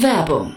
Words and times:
Werbung 0.00 0.56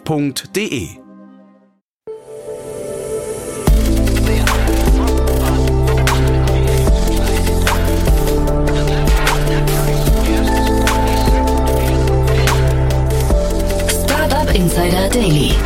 f.de. 0.05 0.97
Insider 14.53 15.07
Daily. 15.09 15.60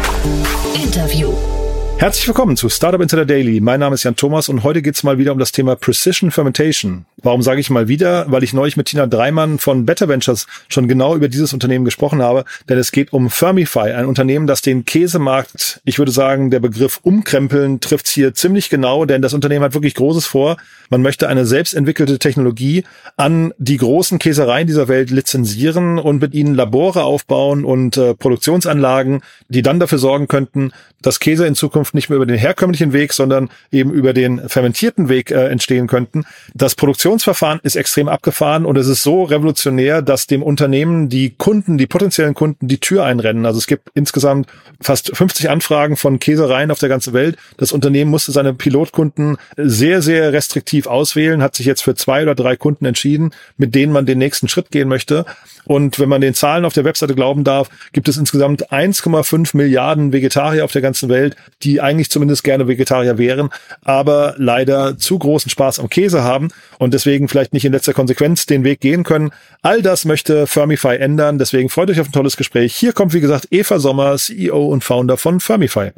Herzlich 1.98 2.28
willkommen 2.28 2.58
zu 2.58 2.68
Startup 2.68 3.00
Insider 3.00 3.26
Daily. 3.26 3.62
Mein 3.62 3.80
Name 3.80 3.96
ist 3.96 4.04
Jan 4.04 4.18
Thomas 4.18 4.50
und 4.50 4.64
heute 4.64 4.82
geht's 4.82 5.04
mal 5.04 5.18
wieder 5.18 5.32
um 5.32 5.40
das 5.40 5.54
Thema 5.54 5.78
Precision 5.78 6.30
Fermentation. 6.30 7.06
Warum 7.24 7.42
sage 7.42 7.62
ich 7.62 7.70
mal 7.70 7.88
wieder? 7.88 8.30
Weil 8.30 8.44
ich 8.44 8.52
neulich 8.52 8.76
mit 8.76 8.88
Tina 8.88 9.08
Dreimann 9.08 9.60
von 9.60 9.86
Better 9.86 10.10
Ventures 10.10 10.46
schon 10.68 10.90
genau 10.90 11.16
über 11.16 11.30
dieses 11.30 11.54
Unternehmen 11.54 11.86
gesprochen 11.86 12.22
habe, 12.22 12.44
denn 12.68 12.78
es 12.78 12.92
geht 12.92 13.14
um 13.14 13.30
Fermify, 13.30 13.94
ein 13.94 14.06
Unternehmen, 14.06 14.46
das 14.46 14.62
den 14.62 14.84
Käsemarkt, 14.84 15.82
ich 15.86 15.98
würde 15.98 16.12
sagen, 16.12 16.52
der 16.52 16.60
Begriff 16.60 17.00
umkrempeln 17.02 17.80
trifft's 17.80 18.12
hier 18.12 18.34
ziemlich 18.34 18.70
genau, 18.70 19.06
denn 19.06 19.22
das 19.22 19.34
Unternehmen 19.34 19.64
hat 19.64 19.74
wirklich 19.74 19.96
Großes 19.96 20.26
vor. 20.26 20.58
Man 20.90 21.02
möchte 21.02 21.30
eine 21.30 21.46
selbstentwickelte 21.46 22.20
Technologie 22.20 22.84
an 23.16 23.54
die 23.58 23.78
großen 23.78 24.20
Käsereien 24.20 24.68
dieser 24.68 24.90
Welt 24.90 25.12
lizenzieren 25.12 25.98
und 25.98 26.22
mit 26.22 26.34
ihnen 26.34 26.56
Labore 26.56 27.06
aufbauen 27.06 27.64
und 27.64 27.96
äh, 27.96 28.14
Produktionsanlagen, 28.14 29.22
die 29.48 29.62
dann 29.62 29.80
dafür 29.80 29.98
sorgen 29.98 30.28
könnten, 30.28 30.74
dass 31.02 31.20
Käse 31.20 31.48
in 31.48 31.56
Zukunft 31.56 31.85
nicht 31.94 32.10
mehr 32.10 32.18
über 32.18 32.26
den 32.26 32.38
herkömmlichen 32.38 32.94
Weg, 32.94 33.14
sondern 33.14 33.50
eben 33.72 33.92
über 33.92 34.14
den 34.14 34.48
fermentierten 34.50 35.10
Weg 35.10 35.32
äh, 35.32 35.48
entstehen 35.48 35.88
könnten. 35.88 36.26
Das 36.54 36.76
Produktionsverfahren 36.76 37.60
ist 37.64 37.76
extrem 37.76 38.08
abgefahren 38.08 38.66
und 38.66 38.78
es 38.78 38.88
ist 38.88 39.04
so 39.04 39.24
revolutionär, 39.24 40.02
dass 40.02 40.28
dem 40.28 40.44
Unternehmen 40.44 41.10
die 41.10 41.32
Kunden, 41.32 41.78
die 41.78 41.88
potenziellen 41.88 42.34
Kunden, 42.34 42.68
die 42.68 42.80
Tür 42.80 43.06
einrennen. 43.06 43.46
Also 43.46 43.60
es 43.60 43.68
gibt 43.68 43.90
insgesamt 43.94 44.48
fast 44.82 45.16
50 45.16 45.50
Anfragen 45.50 45.98
von 45.98 46.20
Käsereien 46.20 46.72
auf 46.72 46.80
der 46.80 46.90
ganzen 46.90 47.14
Welt. 47.14 47.38
Das 47.58 47.72
Unternehmen 47.72 48.12
musste 48.12 48.32
seine 48.32 48.54
Pilotkunden 48.54 49.38
sehr, 49.58 50.02
sehr 50.02 50.34
restriktiv 50.34 50.88
auswählen, 50.88 51.42
hat 51.42 51.56
sich 51.56 51.66
jetzt 51.66 51.84
für 51.84 51.96
zwei 51.96 52.24
oder 52.24 52.36
drei 52.36 52.56
Kunden 52.56 52.86
entschieden, 52.86 53.32
mit 53.58 53.76
denen 53.76 53.94
man 53.94 54.06
den 54.06 54.18
nächsten 54.18 54.48
Schritt 54.48 54.72
gehen 54.72 54.88
möchte. 54.88 55.26
Und 55.66 56.00
wenn 56.00 56.10
man 56.10 56.22
den 56.22 56.34
Zahlen 56.34 56.66
auf 56.66 56.74
der 56.74 56.86
Webseite 56.86 57.16
glauben 57.16 57.44
darf, 57.44 57.70
gibt 57.92 58.08
es 58.08 58.18
insgesamt 58.18 58.72
1,5 58.72 59.58
Milliarden 59.58 60.14
Vegetarier 60.14 60.64
auf 60.64 60.72
der 60.72 60.82
ganzen 60.82 61.10
Welt, 61.10 61.36
die 61.64 61.75
eigentlich 61.82 62.10
zumindest 62.10 62.44
gerne 62.44 62.68
Vegetarier 62.68 63.18
wären, 63.18 63.50
aber 63.84 64.36
leider 64.38 64.98
zu 64.98 65.18
großen 65.18 65.50
Spaß 65.50 65.80
am 65.80 65.90
Käse 65.90 66.24
haben 66.24 66.50
und 66.80 66.94
deswegen 66.94 67.28
vielleicht 67.28 67.54
nicht 67.54 67.66
in 67.66 67.72
letzter 67.72 67.94
Konsequenz 67.94 68.46
den 68.46 68.64
Weg 68.64 68.82
gehen 68.82 69.04
können. 69.04 69.32
All 69.62 69.82
das 69.82 70.06
möchte 70.06 70.48
Firmify 70.48 70.98
ändern. 70.98 71.38
Deswegen 71.38 71.70
freut 71.70 71.90
euch 71.90 72.00
auf 72.00 72.10
ein 72.10 72.14
tolles 72.14 72.38
Gespräch. 72.38 72.76
Hier 72.76 72.94
kommt, 72.94 73.14
wie 73.14 73.22
gesagt, 73.22 73.48
Eva 73.52 73.80
Sommer, 73.80 74.18
CEO 74.18 74.68
und 74.68 74.84
Founder 74.84 75.18
von 75.18 75.40
Firmify. 75.40 75.92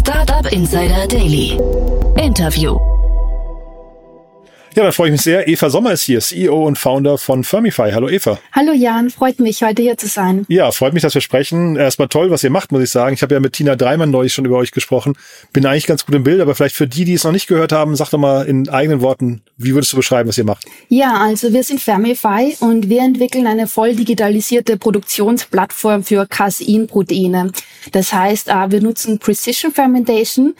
Startup 0.00 0.50
Insider 0.52 1.06
Daily. 1.06 1.58
Interview. 2.16 2.78
Ja, 4.76 4.84
dann 4.84 4.92
freue 4.92 5.08
ich 5.08 5.12
mich 5.12 5.22
sehr. 5.22 5.48
Eva 5.48 5.68
Sommer 5.68 5.90
ist 5.90 6.02
hier, 6.02 6.20
CEO 6.20 6.64
und 6.64 6.78
Founder 6.78 7.18
von 7.18 7.42
Firmify. 7.42 7.90
Hallo 7.92 8.08
Eva. 8.08 8.38
Hallo 8.52 8.72
Jan, 8.72 9.10
freut 9.10 9.40
mich, 9.40 9.64
heute 9.64 9.82
hier 9.82 9.96
zu 9.96 10.06
sein. 10.06 10.46
Ja, 10.48 10.70
freut 10.70 10.94
mich, 10.94 11.02
dass 11.02 11.12
wir 11.12 11.20
sprechen. 11.20 11.74
Erstmal 11.74 12.06
toll, 12.06 12.30
was 12.30 12.44
ihr 12.44 12.50
macht, 12.50 12.70
muss 12.70 12.80
ich 12.80 12.90
sagen. 12.90 13.12
Ich 13.14 13.22
habe 13.22 13.34
ja 13.34 13.40
mit 13.40 13.54
Tina 13.54 13.74
Dreimann 13.74 14.12
neulich 14.12 14.32
schon 14.32 14.44
über 14.44 14.58
euch 14.58 14.70
gesprochen. 14.70 15.14
Bin 15.52 15.66
eigentlich 15.66 15.88
ganz 15.88 16.06
gut 16.06 16.14
im 16.14 16.22
Bild, 16.22 16.40
aber 16.40 16.54
vielleicht 16.54 16.76
für 16.76 16.86
die, 16.86 17.04
die 17.04 17.14
es 17.14 17.24
noch 17.24 17.32
nicht 17.32 17.48
gehört 17.48 17.72
haben, 17.72 17.96
sag 17.96 18.10
doch 18.10 18.18
mal 18.18 18.46
in 18.46 18.68
eigenen 18.68 19.00
Worten, 19.00 19.42
wie 19.56 19.74
würdest 19.74 19.92
du 19.92 19.96
beschreiben, 19.96 20.28
was 20.28 20.38
ihr 20.38 20.44
macht? 20.44 20.64
Ja, 20.88 21.16
also 21.16 21.52
wir 21.52 21.64
sind 21.64 21.80
Firmify 21.80 22.56
und 22.60 22.88
wir 22.88 23.00
entwickeln 23.02 23.48
eine 23.48 23.66
voll 23.66 23.96
digitalisierte 23.96 24.76
Produktionsplattform 24.76 26.04
für 26.04 26.28
Caseinproteine. 26.28 27.50
Das 27.90 28.12
heißt, 28.12 28.48
äh, 28.48 28.70
wir 28.70 28.80
nutzen 28.80 29.18
Precision 29.18 29.72
Fermentation, 29.72 30.54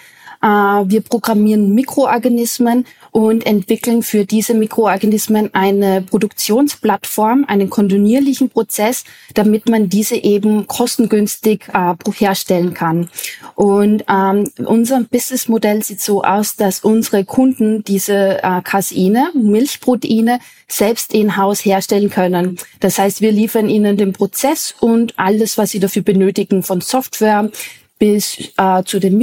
wir 0.46 1.00
programmieren 1.02 1.74
Mikroorganismen 1.74 2.86
und 3.10 3.44
entwickeln 3.44 4.02
für 4.02 4.24
diese 4.24 4.54
Mikroorganismen 4.54 5.54
eine 5.54 6.02
Produktionsplattform, 6.02 7.44
einen 7.46 7.68
kontinuierlichen 7.68 8.50
Prozess, 8.50 9.04
damit 9.34 9.68
man 9.68 9.88
diese 9.88 10.16
eben 10.16 10.66
kostengünstig 10.66 11.68
äh, 11.72 11.94
herstellen 12.12 12.74
kann. 12.74 13.08
Und 13.54 14.04
ähm, 14.08 14.50
unser 14.64 15.02
Businessmodell 15.02 15.82
sieht 15.82 16.00
so 16.00 16.22
aus, 16.22 16.56
dass 16.56 16.80
unsere 16.80 17.24
Kunden 17.24 17.84
diese 17.84 18.42
äh, 18.42 18.62
Caseine, 18.62 19.30
Milchproteine, 19.34 20.38
selbst 20.68 21.12
in-house 21.12 21.64
herstellen 21.64 22.10
können. 22.10 22.56
Das 22.78 22.98
heißt, 22.98 23.20
wir 23.20 23.32
liefern 23.32 23.68
ihnen 23.68 23.96
den 23.96 24.12
Prozess 24.12 24.74
und 24.80 25.18
alles, 25.18 25.58
was 25.58 25.70
sie 25.70 25.80
dafür 25.80 26.02
benötigen, 26.02 26.62
von 26.62 26.80
Software 26.80 27.50
bis 27.98 28.52
äh, 28.56 28.84
zu 28.84 29.00
den 29.00 29.18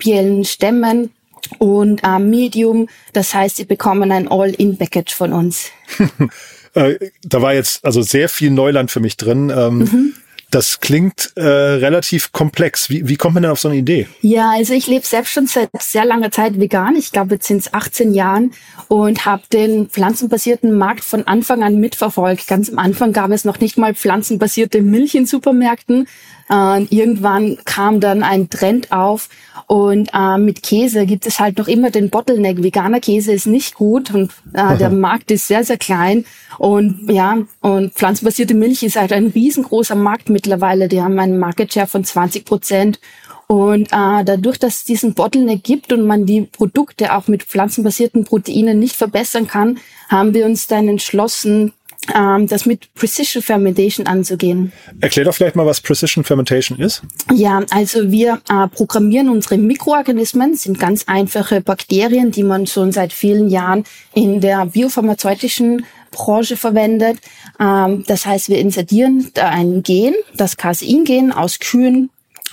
mikrobiellen 0.00 0.44
Stämmen 0.44 1.10
und 1.58 2.02
äh, 2.04 2.18
Medium. 2.18 2.88
Das 3.12 3.34
heißt, 3.34 3.56
sie 3.56 3.64
bekommen 3.64 4.12
ein 4.12 4.28
All-in-Package 4.28 5.14
von 5.14 5.32
uns. 5.32 5.70
äh, 6.74 6.94
da 7.22 7.42
war 7.42 7.54
jetzt 7.54 7.84
also 7.84 8.02
sehr 8.02 8.28
viel 8.28 8.50
Neuland 8.50 8.90
für 8.90 9.00
mich 9.00 9.16
drin. 9.16 9.52
Ähm, 9.54 9.78
mhm. 9.78 10.14
Das 10.50 10.80
klingt 10.80 11.32
äh, 11.36 11.42
relativ 11.42 12.32
komplex. 12.32 12.90
Wie, 12.90 13.08
wie 13.08 13.14
kommt 13.14 13.34
man 13.34 13.44
denn 13.44 13.52
auf 13.52 13.60
so 13.60 13.68
eine 13.68 13.76
Idee? 13.76 14.08
Ja, 14.20 14.50
also 14.50 14.74
ich 14.74 14.88
lebe 14.88 15.06
selbst 15.06 15.30
schon 15.30 15.46
seit 15.46 15.70
sehr 15.78 16.04
langer 16.04 16.32
Zeit 16.32 16.58
vegan. 16.58 16.96
Ich 16.96 17.12
glaube, 17.12 17.34
jetzt 17.34 17.46
sind 17.46 17.58
es 17.58 17.72
18 17.72 18.12
Jahren 18.12 18.52
und 18.88 19.26
habe 19.26 19.42
den 19.52 19.88
pflanzenbasierten 19.88 20.76
Markt 20.76 21.04
von 21.04 21.24
Anfang 21.28 21.62
an 21.62 21.78
mitverfolgt. 21.78 22.48
Ganz 22.48 22.68
am 22.68 22.80
Anfang 22.80 23.12
gab 23.12 23.30
es 23.30 23.44
noch 23.44 23.60
nicht 23.60 23.78
mal 23.78 23.94
pflanzenbasierte 23.94 24.82
Milch 24.82 25.14
in 25.14 25.24
Supermärkten. 25.26 26.08
Äh, 26.50 26.82
irgendwann 26.90 27.58
kam 27.64 28.00
dann 28.00 28.22
ein 28.22 28.50
Trend 28.50 28.90
auf 28.90 29.28
und 29.66 30.10
äh, 30.12 30.36
mit 30.36 30.64
Käse 30.64 31.06
gibt 31.06 31.26
es 31.26 31.38
halt 31.38 31.58
noch 31.58 31.68
immer 31.68 31.90
den 31.90 32.10
Bottleneck. 32.10 32.62
Veganer 32.62 32.98
Käse 32.98 33.32
ist 33.32 33.46
nicht 33.46 33.74
gut 33.74 34.12
und 34.12 34.32
äh, 34.52 34.76
der 34.78 34.90
Markt 34.90 35.30
ist 35.30 35.46
sehr, 35.46 35.62
sehr 35.62 35.78
klein. 35.78 36.24
Und 36.58 37.08
ja, 37.08 37.38
und 37.60 37.94
pflanzenbasierte 37.94 38.54
Milch 38.54 38.82
ist 38.82 38.96
halt 38.96 39.12
ein 39.12 39.28
riesengroßer 39.28 39.94
Markt 39.94 40.28
mittlerweile. 40.28 40.88
Die 40.88 41.00
haben 41.00 41.18
einen 41.20 41.38
Market 41.38 41.72
Share 41.72 41.86
von 41.86 42.04
20 42.04 42.44
Prozent. 42.44 42.98
Und 43.46 43.88
äh, 43.92 44.24
dadurch, 44.24 44.58
dass 44.58 44.78
es 44.78 44.84
diesen 44.84 45.14
Bottleneck 45.14 45.64
gibt 45.64 45.92
und 45.92 46.06
man 46.06 46.26
die 46.26 46.42
Produkte 46.42 47.14
auch 47.16 47.26
mit 47.26 47.42
pflanzenbasierten 47.42 48.24
Proteinen 48.24 48.78
nicht 48.78 48.94
verbessern 48.94 49.46
kann, 49.46 49.78
haben 50.08 50.34
wir 50.34 50.46
uns 50.46 50.66
dann 50.68 50.88
entschlossen, 50.88 51.72
ähm, 52.14 52.46
das 52.46 52.66
mit 52.66 52.92
Precision 52.94 53.42
Fermentation 53.42 54.06
anzugehen. 54.06 54.72
Erklär 55.00 55.26
doch 55.26 55.34
vielleicht 55.34 55.56
mal, 55.56 55.66
was 55.66 55.80
Precision 55.80 56.24
Fermentation 56.24 56.78
ist. 56.78 57.02
Ja, 57.32 57.62
also 57.70 58.10
wir 58.10 58.40
äh, 58.48 58.68
programmieren 58.68 59.28
unsere 59.28 59.58
Mikroorganismen, 59.58 60.54
sind 60.54 60.78
ganz 60.78 61.04
einfache 61.06 61.60
Bakterien, 61.60 62.30
die 62.30 62.42
man 62.42 62.66
schon 62.66 62.92
seit 62.92 63.12
vielen 63.12 63.48
Jahren 63.48 63.84
in 64.14 64.40
der 64.40 64.66
biopharmazeutischen 64.66 65.84
Branche 66.10 66.56
verwendet. 66.56 67.18
Ähm, 67.60 68.04
das 68.06 68.26
heißt, 68.26 68.48
wir 68.48 68.58
insertieren 68.58 69.30
da 69.34 69.48
ein 69.48 69.82
Gen, 69.82 70.14
das 70.34 70.56
Casein-Gen 70.56 71.32
aus 71.32 71.58
Kühen, 71.58 72.10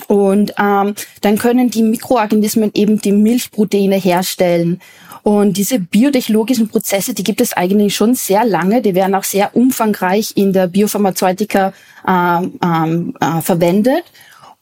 und 0.08 0.54
ähm, 0.60 0.94
dann 1.22 1.38
können 1.40 1.72
die 1.72 1.82
Mikroorganismen 1.82 2.70
eben 2.76 3.02
die 3.02 3.12
Milchproteine 3.12 3.96
herstellen. 3.96 4.80
Und 5.28 5.58
diese 5.58 5.78
biotechnologischen 5.78 6.70
Prozesse, 6.70 7.14
die 7.14 7.26
gibt 7.26 7.42
es 7.42 7.52
eigentlich 7.52 7.94
schon 7.94 8.16
sehr 8.16 8.46
lange. 8.46 8.82
Die 8.82 8.96
werden 8.96 9.14
auch 9.14 9.26
sehr 9.26 9.54
umfangreich 9.58 10.32
in 10.36 10.54
der 10.54 10.68
Biopharmazeutika 10.68 11.74
äh, 12.08 12.46
äh, 12.46 13.42
verwendet. 13.42 14.06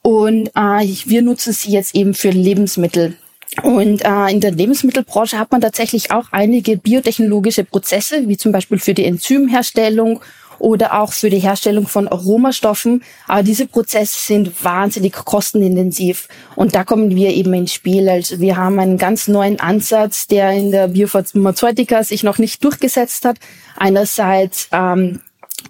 Und 0.02 0.48
äh, 0.56 0.88
wir 1.04 1.22
nutzen 1.22 1.52
sie 1.52 1.70
jetzt 1.70 1.94
eben 1.94 2.14
für 2.14 2.30
Lebensmittel. 2.30 3.16
Und 3.62 4.04
äh, 4.04 4.26
in 4.32 4.40
der 4.40 4.50
Lebensmittelbranche 4.50 5.38
hat 5.38 5.52
man 5.52 5.60
tatsächlich 5.60 6.10
auch 6.10 6.32
einige 6.32 6.76
biotechnologische 6.76 7.62
Prozesse, 7.62 8.26
wie 8.26 8.36
zum 8.36 8.50
Beispiel 8.50 8.80
für 8.80 8.92
die 8.92 9.04
Enzymherstellung 9.04 10.20
oder 10.58 11.00
auch 11.00 11.12
für 11.12 11.30
die 11.30 11.38
Herstellung 11.38 11.86
von 11.86 12.08
Aromastoffen. 12.08 13.02
Aber 13.26 13.42
diese 13.42 13.66
Prozesse 13.66 14.18
sind 14.18 14.64
wahnsinnig 14.64 15.12
kostenintensiv. 15.12 16.28
Und 16.54 16.74
da 16.74 16.84
kommen 16.84 17.14
wir 17.14 17.30
eben 17.30 17.54
ins 17.54 17.72
Spiel. 17.72 18.08
Also 18.08 18.40
wir 18.40 18.56
haben 18.56 18.78
einen 18.78 18.98
ganz 18.98 19.28
neuen 19.28 19.60
Ansatz, 19.60 20.26
der 20.26 20.52
in 20.52 20.70
der 20.70 20.88
Biopharmazeutika 20.88 22.02
sich 22.02 22.22
noch 22.22 22.38
nicht 22.38 22.62
durchgesetzt 22.64 23.24
hat. 23.24 23.36
Einerseits 23.76 24.68
ähm, 24.72 25.20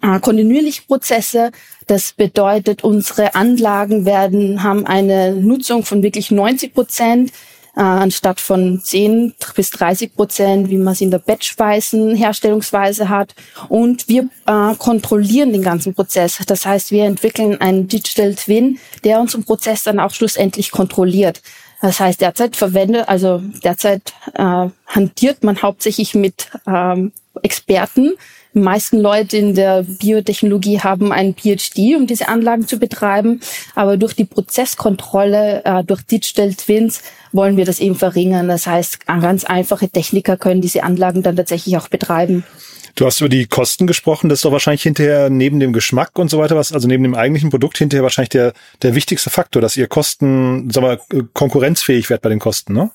äh, 0.02 0.20
kontinuierliche 0.20 0.82
Prozesse. 0.82 1.50
Das 1.86 2.12
bedeutet, 2.12 2.82
unsere 2.82 3.34
Anlagen 3.34 4.04
werden, 4.04 4.62
haben 4.62 4.86
eine 4.86 5.32
Nutzung 5.32 5.84
von 5.84 6.02
wirklich 6.02 6.30
90 6.30 6.74
Prozent 6.74 7.32
äh, 7.76 7.80
anstatt 7.80 8.40
von 8.40 8.80
10 8.82 9.34
bis 9.54 9.70
30 9.70 10.14
Prozent, 10.14 10.70
wie 10.70 10.78
man 10.78 10.94
es 10.94 11.00
in 11.00 11.10
der 11.10 11.18
Batchweisen 11.18 12.16
Herstellungsweise 12.16 13.08
hat. 13.08 13.34
Und 13.68 14.08
wir 14.08 14.28
äh, 14.46 14.74
kontrollieren 14.76 15.52
den 15.52 15.62
ganzen 15.62 15.94
Prozess. 15.94 16.38
Das 16.46 16.64
heißt, 16.66 16.90
wir 16.90 17.04
entwickeln 17.04 17.60
einen 17.60 17.86
Digital 17.86 18.34
Twin, 18.34 18.78
der 19.04 19.20
unseren 19.20 19.44
Prozess 19.44 19.84
dann 19.84 20.00
auch 20.00 20.12
schlussendlich 20.12 20.70
kontrolliert. 20.70 21.42
Das 21.80 22.00
heißt, 22.00 22.20
derzeit 22.20 22.56
verwendet, 22.56 23.08
also 23.08 23.42
derzeit 23.62 24.14
äh, 24.34 24.68
hantiert 24.86 25.44
man 25.44 25.62
hauptsächlich 25.62 26.14
mit 26.14 26.50
ähm, 26.66 27.12
Experten, 27.42 28.14
die 28.56 28.62
meisten 28.62 28.98
Leute 28.98 29.36
in 29.36 29.54
der 29.54 29.82
Biotechnologie 29.82 30.80
haben 30.80 31.12
einen 31.12 31.34
PhD, 31.34 31.94
um 31.94 32.06
diese 32.06 32.28
Anlagen 32.28 32.66
zu 32.66 32.78
betreiben. 32.78 33.40
Aber 33.74 33.98
durch 33.98 34.14
die 34.14 34.24
Prozesskontrolle, 34.24 35.62
äh, 35.66 35.84
durch 35.84 36.00
Digital 36.06 36.54
Twins 36.54 37.02
wollen 37.32 37.58
wir 37.58 37.66
das 37.66 37.80
eben 37.80 37.96
verringern. 37.96 38.48
Das 38.48 38.66
heißt, 38.66 39.06
ganz 39.06 39.44
einfache 39.44 39.90
Techniker 39.90 40.38
können 40.38 40.62
diese 40.62 40.84
Anlagen 40.84 41.22
dann 41.22 41.36
tatsächlich 41.36 41.76
auch 41.76 41.88
betreiben. 41.88 42.44
Du 42.96 43.04
hast 43.04 43.20
über 43.20 43.28
die 43.28 43.46
Kosten 43.46 43.86
gesprochen. 43.86 44.30
Das 44.30 44.38
ist 44.38 44.44
doch 44.46 44.52
wahrscheinlich 44.52 44.82
hinterher 44.82 45.28
neben 45.28 45.60
dem 45.60 45.74
Geschmack 45.74 46.18
und 46.18 46.30
so 46.30 46.38
weiter 46.38 46.56
was, 46.56 46.72
also 46.72 46.88
neben 46.88 47.02
dem 47.02 47.14
eigentlichen 47.14 47.50
Produkt 47.50 47.76
hinterher 47.76 48.02
wahrscheinlich 48.02 48.30
der, 48.30 48.54
der 48.82 48.94
wichtigste 48.94 49.28
Faktor, 49.28 49.60
dass 49.60 49.76
ihr 49.76 49.86
Kosten, 49.86 50.70
sagen 50.70 50.86
wir, 50.86 51.28
konkurrenzfähig 51.34 52.08
wird 52.08 52.22
bei 52.22 52.30
den 52.30 52.38
Kosten, 52.38 52.72
ne? 52.72 52.90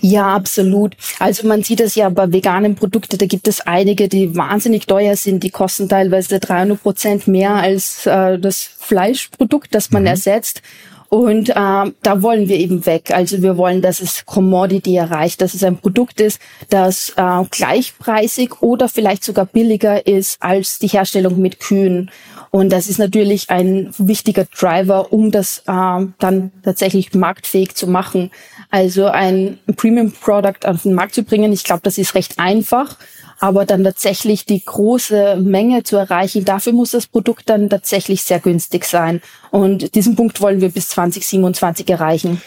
Ja, 0.00 0.34
absolut. 0.34 0.96
Also 1.18 1.46
man 1.46 1.62
sieht 1.62 1.80
es 1.80 1.94
ja 1.94 2.08
bei 2.08 2.32
veganen 2.32 2.74
Produkten, 2.74 3.18
da 3.18 3.26
gibt 3.26 3.46
es 3.46 3.60
einige, 3.60 4.08
die 4.08 4.34
wahnsinnig 4.34 4.86
teuer 4.86 5.16
sind. 5.16 5.42
Die 5.42 5.50
kosten 5.50 5.88
teilweise 5.88 6.40
300 6.40 6.82
Prozent 6.82 7.28
mehr 7.28 7.54
als 7.54 8.06
äh, 8.06 8.38
das 8.38 8.62
Fleischprodukt, 8.62 9.74
das 9.74 9.90
man 9.90 10.02
mhm. 10.02 10.08
ersetzt. 10.08 10.62
Und 11.08 11.50
äh, 11.50 11.52
da 11.54 12.22
wollen 12.22 12.48
wir 12.48 12.56
eben 12.56 12.84
weg. 12.86 13.10
Also 13.12 13.42
wir 13.42 13.56
wollen, 13.56 13.82
dass 13.82 14.00
es 14.00 14.26
Commodity 14.26 14.96
erreicht, 14.96 15.40
dass 15.40 15.54
es 15.54 15.62
ein 15.62 15.78
Produkt 15.78 16.20
ist, 16.20 16.40
das 16.68 17.12
äh, 17.16 17.44
gleichpreisig 17.50 18.62
oder 18.62 18.88
vielleicht 18.88 19.24
sogar 19.24 19.46
billiger 19.46 20.06
ist 20.06 20.36
als 20.40 20.78
die 20.78 20.88
Herstellung 20.88 21.40
mit 21.40 21.60
Kühen. 21.60 22.10
Und 22.50 22.70
das 22.70 22.88
ist 22.88 22.98
natürlich 22.98 23.50
ein 23.50 23.92
wichtiger 23.98 24.44
Driver, 24.44 25.12
um 25.12 25.30
das 25.30 25.62
äh, 25.66 26.06
dann 26.18 26.52
tatsächlich 26.62 27.14
marktfähig 27.14 27.74
zu 27.74 27.86
machen. 27.86 28.30
Also 28.70 29.06
ein 29.06 29.58
Premium 29.76 30.12
Product 30.12 30.66
auf 30.66 30.82
den 30.82 30.94
Markt 30.94 31.14
zu 31.14 31.22
bringen, 31.22 31.52
ich 31.52 31.64
glaube, 31.64 31.82
das 31.82 31.98
ist 31.98 32.14
recht 32.14 32.38
einfach. 32.38 32.96
Aber 33.38 33.66
dann 33.66 33.84
tatsächlich 33.84 34.46
die 34.46 34.64
große 34.64 35.36
Menge 35.36 35.82
zu 35.82 35.96
erreichen, 35.96 36.46
dafür 36.46 36.72
muss 36.72 36.92
das 36.92 37.06
Produkt 37.06 37.50
dann 37.50 37.68
tatsächlich 37.68 38.22
sehr 38.22 38.40
günstig 38.40 38.86
sein. 38.86 39.20
Und 39.50 39.94
diesen 39.94 40.16
Punkt 40.16 40.40
wollen 40.40 40.62
wir 40.62 40.70
bis 40.70 40.88
2027 40.88 41.88
erreichen. 41.90 42.40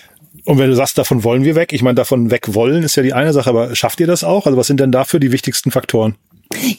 Und 0.46 0.58
wenn 0.58 0.70
du 0.70 0.76
sagst, 0.76 0.98
davon 0.98 1.24
wollen 1.24 1.44
wir 1.44 1.54
weg, 1.54 1.74
ich 1.74 1.84
meine, 1.84 1.96
davon 1.96 2.32
weg 2.32 2.56
wollen 2.56 2.82
ist 2.82 2.96
ja 2.96 3.04
die 3.04 3.14
eine 3.14 3.34
Sache, 3.34 3.50
aber 3.52 3.76
schafft 3.76 4.00
ihr 4.00 4.08
das 4.08 4.24
auch? 4.24 4.48
Also 4.48 4.58
was 4.58 4.66
sind 4.66 4.80
denn 4.80 4.92
dafür 4.92 5.20
die 5.20 5.32
wichtigsten 5.32 5.70
Faktoren? 5.70 6.16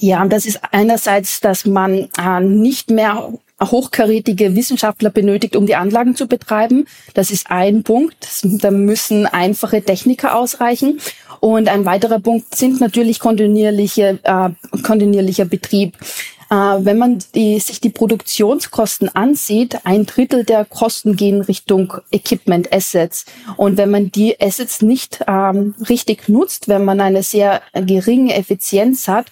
Ja, 0.00 0.26
das 0.26 0.46
ist 0.46 0.60
einerseits, 0.72 1.40
dass 1.40 1.64
man 1.64 2.08
äh, 2.18 2.40
nicht 2.40 2.90
mehr 2.90 3.32
hochkarätige 3.62 4.56
Wissenschaftler 4.56 5.10
benötigt, 5.10 5.54
um 5.54 5.66
die 5.66 5.76
Anlagen 5.76 6.16
zu 6.16 6.26
betreiben. 6.26 6.86
Das 7.14 7.30
ist 7.30 7.50
ein 7.50 7.82
Punkt. 7.82 8.28
Da 8.42 8.70
müssen 8.70 9.26
einfache 9.26 9.82
Techniker 9.82 10.36
ausreichen. 10.36 10.98
Und 11.40 11.68
ein 11.68 11.84
weiterer 11.84 12.20
Punkt 12.20 12.54
sind 12.56 12.80
natürlich 12.80 13.20
kontinuierliche, 13.20 14.18
äh, 14.22 14.50
kontinuierlicher 14.82 15.44
Betrieb. 15.44 15.96
Äh, 16.50 16.54
wenn 16.54 16.98
man 16.98 17.22
die, 17.34 17.60
sich 17.60 17.80
die 17.80 17.90
Produktionskosten 17.90 19.08
ansieht, 19.14 19.78
ein 19.84 20.04
Drittel 20.04 20.44
der 20.44 20.64
Kosten 20.64 21.14
gehen 21.14 21.42
Richtung 21.42 21.94
Equipment 22.10 22.72
Assets. 22.72 23.24
Und 23.56 23.76
wenn 23.76 23.90
man 23.90 24.10
die 24.10 24.40
Assets 24.40 24.82
nicht 24.82 25.20
ähm, 25.28 25.74
richtig 25.88 26.28
nutzt, 26.28 26.66
wenn 26.68 26.84
man 26.84 27.00
eine 27.00 27.22
sehr 27.22 27.62
geringe 27.72 28.34
Effizienz 28.34 29.06
hat, 29.06 29.26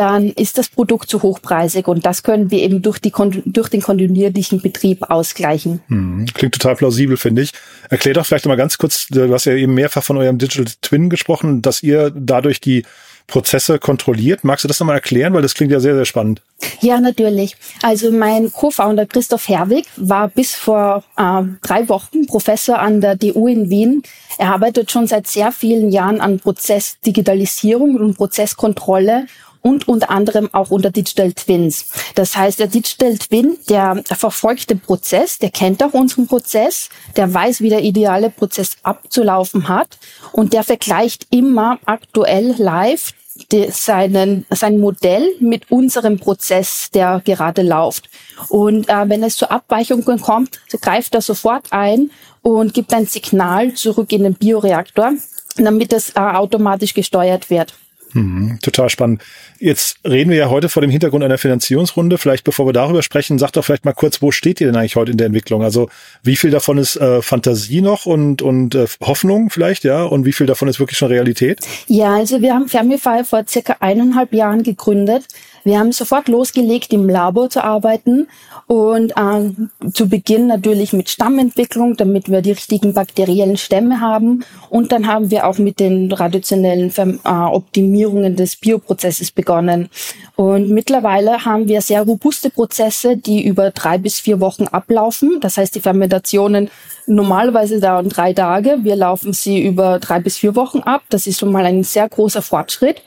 dann 0.00 0.30
ist 0.30 0.56
das 0.56 0.70
Produkt 0.70 1.10
zu 1.10 1.20
hochpreisig 1.20 1.86
und 1.86 2.06
das 2.06 2.22
können 2.22 2.50
wir 2.50 2.60
eben 2.60 2.80
durch, 2.80 3.00
die, 3.00 3.12
durch 3.44 3.68
den 3.68 3.82
kontinuierlichen 3.82 4.62
Betrieb 4.62 5.10
ausgleichen. 5.10 5.82
Hm, 5.88 6.24
klingt 6.32 6.54
total 6.54 6.74
plausibel, 6.74 7.18
finde 7.18 7.42
ich. 7.42 7.52
Erklär 7.90 8.14
doch 8.14 8.24
vielleicht 8.24 8.46
mal 8.46 8.56
ganz 8.56 8.78
kurz, 8.78 9.08
du 9.08 9.30
hast 9.30 9.44
ja 9.44 9.52
eben 9.52 9.74
mehrfach 9.74 10.02
von 10.02 10.16
eurem 10.16 10.38
Digital 10.38 10.72
Twin 10.80 11.10
gesprochen, 11.10 11.60
dass 11.60 11.82
ihr 11.82 12.10
dadurch 12.16 12.62
die 12.62 12.84
Prozesse 13.26 13.78
kontrolliert. 13.78 14.42
Magst 14.42 14.64
du 14.64 14.68
das 14.68 14.80
nochmal 14.80 14.96
erklären? 14.96 15.34
Weil 15.34 15.42
das 15.42 15.52
klingt 15.54 15.70
ja 15.70 15.80
sehr, 15.80 15.94
sehr 15.94 16.06
spannend. 16.06 16.40
Ja, 16.80 16.98
natürlich. 16.98 17.56
Also 17.82 18.10
mein 18.10 18.50
Co-Founder 18.50 19.04
Christoph 19.04 19.48
Herwig 19.48 19.84
war 19.96 20.28
bis 20.28 20.54
vor 20.54 21.04
äh, 21.18 21.42
drei 21.62 21.88
Wochen 21.90 22.26
Professor 22.26 22.78
an 22.78 23.02
der 23.02 23.16
DU 23.16 23.46
in 23.46 23.68
Wien. 23.68 24.02
Er 24.38 24.54
arbeitet 24.54 24.90
schon 24.90 25.06
seit 25.06 25.26
sehr 25.26 25.52
vielen 25.52 25.90
Jahren 25.90 26.20
an 26.20 26.40
Prozessdigitalisierung 26.40 27.96
und 27.96 28.16
Prozesskontrolle 28.16 29.26
und 29.62 29.88
unter 29.88 30.10
anderem 30.10 30.48
auch 30.52 30.70
unter 30.70 30.90
Digital 30.90 31.32
Twins. 31.32 31.86
Das 32.14 32.36
heißt, 32.36 32.58
der 32.58 32.66
Digital 32.66 33.18
Twin, 33.18 33.58
der 33.68 34.02
verfolgt 34.04 34.70
den 34.70 34.80
Prozess, 34.80 35.38
der 35.38 35.50
kennt 35.50 35.82
auch 35.82 35.92
unseren 35.92 36.26
Prozess, 36.26 36.88
der 37.16 37.32
weiß, 37.32 37.60
wie 37.60 37.68
der 37.68 37.82
ideale 37.82 38.30
Prozess 38.30 38.76
abzulaufen 38.82 39.68
hat 39.68 39.98
und 40.32 40.52
der 40.52 40.64
vergleicht 40.64 41.26
immer 41.30 41.78
aktuell 41.84 42.54
live 42.58 43.12
die, 43.52 43.70
seinen, 43.70 44.46
sein 44.50 44.78
Modell 44.78 45.26
mit 45.40 45.70
unserem 45.70 46.18
Prozess, 46.18 46.90
der 46.92 47.22
gerade 47.24 47.62
läuft. 47.62 48.08
Und 48.48 48.88
äh, 48.88 49.08
wenn 49.08 49.22
es 49.22 49.36
zu 49.36 49.50
Abweichungen 49.50 50.20
kommt, 50.20 50.60
greift 50.80 51.14
er 51.14 51.22
sofort 51.22 51.66
ein 51.70 52.10
und 52.42 52.74
gibt 52.74 52.92
ein 52.92 53.06
Signal 53.06 53.74
zurück 53.74 54.12
in 54.12 54.24
den 54.24 54.34
Bioreaktor, 54.34 55.12
damit 55.56 55.92
es 55.92 56.10
äh, 56.10 56.20
automatisch 56.20 56.94
gesteuert 56.94 57.50
wird. 57.50 57.74
Mhm, 58.12 58.58
total 58.60 58.88
spannend. 58.88 59.22
Jetzt 59.58 59.98
reden 60.04 60.30
wir 60.30 60.36
ja 60.36 60.50
heute 60.50 60.68
vor 60.68 60.80
dem 60.80 60.90
Hintergrund 60.90 61.22
einer 61.22 61.38
Finanzierungsrunde. 61.38 62.18
Vielleicht 62.18 62.44
bevor 62.44 62.66
wir 62.66 62.72
darüber 62.72 63.02
sprechen, 63.02 63.38
sagt 63.38 63.56
doch 63.56 63.64
vielleicht 63.64 63.84
mal 63.84 63.92
kurz, 63.92 64.22
wo 64.22 64.30
steht 64.30 64.60
ihr 64.60 64.66
denn 64.66 64.76
eigentlich 64.76 64.96
heute 64.96 65.12
in 65.12 65.18
der 65.18 65.26
Entwicklung? 65.26 65.62
Also 65.62 65.88
wie 66.22 66.36
viel 66.36 66.50
davon 66.50 66.78
ist 66.78 66.96
äh, 66.96 67.22
Fantasie 67.22 67.80
noch 67.80 68.06
und, 68.06 68.42
und 68.42 68.74
äh, 68.74 68.86
Hoffnung 69.00 69.50
vielleicht, 69.50 69.84
ja? 69.84 70.02
Und 70.04 70.24
wie 70.24 70.32
viel 70.32 70.46
davon 70.46 70.68
ist 70.68 70.80
wirklich 70.80 70.98
schon 70.98 71.08
Realität? 71.08 71.60
Ja, 71.86 72.16
also 72.16 72.40
wir 72.40 72.54
haben 72.54 72.68
Fermify 72.68 73.24
vor 73.24 73.44
circa 73.46 73.76
eineinhalb 73.80 74.32
Jahren 74.32 74.62
gegründet. 74.62 75.24
Wir 75.64 75.78
haben 75.78 75.92
sofort 75.92 76.28
losgelegt, 76.28 76.92
im 76.92 77.08
Labor 77.08 77.50
zu 77.50 77.62
arbeiten 77.62 78.28
und 78.70 79.10
äh, 79.16 79.90
zu 79.90 80.08
Beginn 80.08 80.46
natürlich 80.46 80.92
mit 80.92 81.10
Stammentwicklung, 81.10 81.96
damit 81.96 82.30
wir 82.30 82.40
die 82.40 82.52
richtigen 82.52 82.94
bakteriellen 82.94 83.56
Stämme 83.56 84.00
haben. 84.00 84.44
Und 84.68 84.92
dann 84.92 85.08
haben 85.08 85.32
wir 85.32 85.48
auch 85.48 85.58
mit 85.58 85.80
den 85.80 86.08
traditionellen 86.08 86.92
äh, 86.96 87.28
Optimierungen 87.28 88.36
des 88.36 88.54
Bioprozesses 88.54 89.32
begonnen. 89.32 89.88
Und 90.36 90.70
mittlerweile 90.70 91.44
haben 91.44 91.66
wir 91.66 91.80
sehr 91.80 92.02
robuste 92.02 92.48
Prozesse, 92.48 93.16
die 93.16 93.44
über 93.44 93.72
drei 93.72 93.98
bis 93.98 94.20
vier 94.20 94.38
Wochen 94.38 94.68
ablaufen. 94.68 95.38
Das 95.40 95.56
heißt, 95.56 95.74
die 95.74 95.80
Fermentationen 95.80 96.70
normalerweise 97.08 97.80
dauern 97.80 98.08
drei 98.08 98.32
Tage. 98.34 98.78
Wir 98.82 98.94
laufen 98.94 99.32
sie 99.32 99.66
über 99.66 99.98
drei 99.98 100.20
bis 100.20 100.36
vier 100.36 100.54
Wochen 100.54 100.78
ab. 100.78 101.02
Das 101.08 101.26
ist 101.26 101.40
schon 101.40 101.50
mal 101.50 101.64
ein 101.64 101.82
sehr 101.82 102.08
großer 102.08 102.40
Fortschritt. 102.40 103.02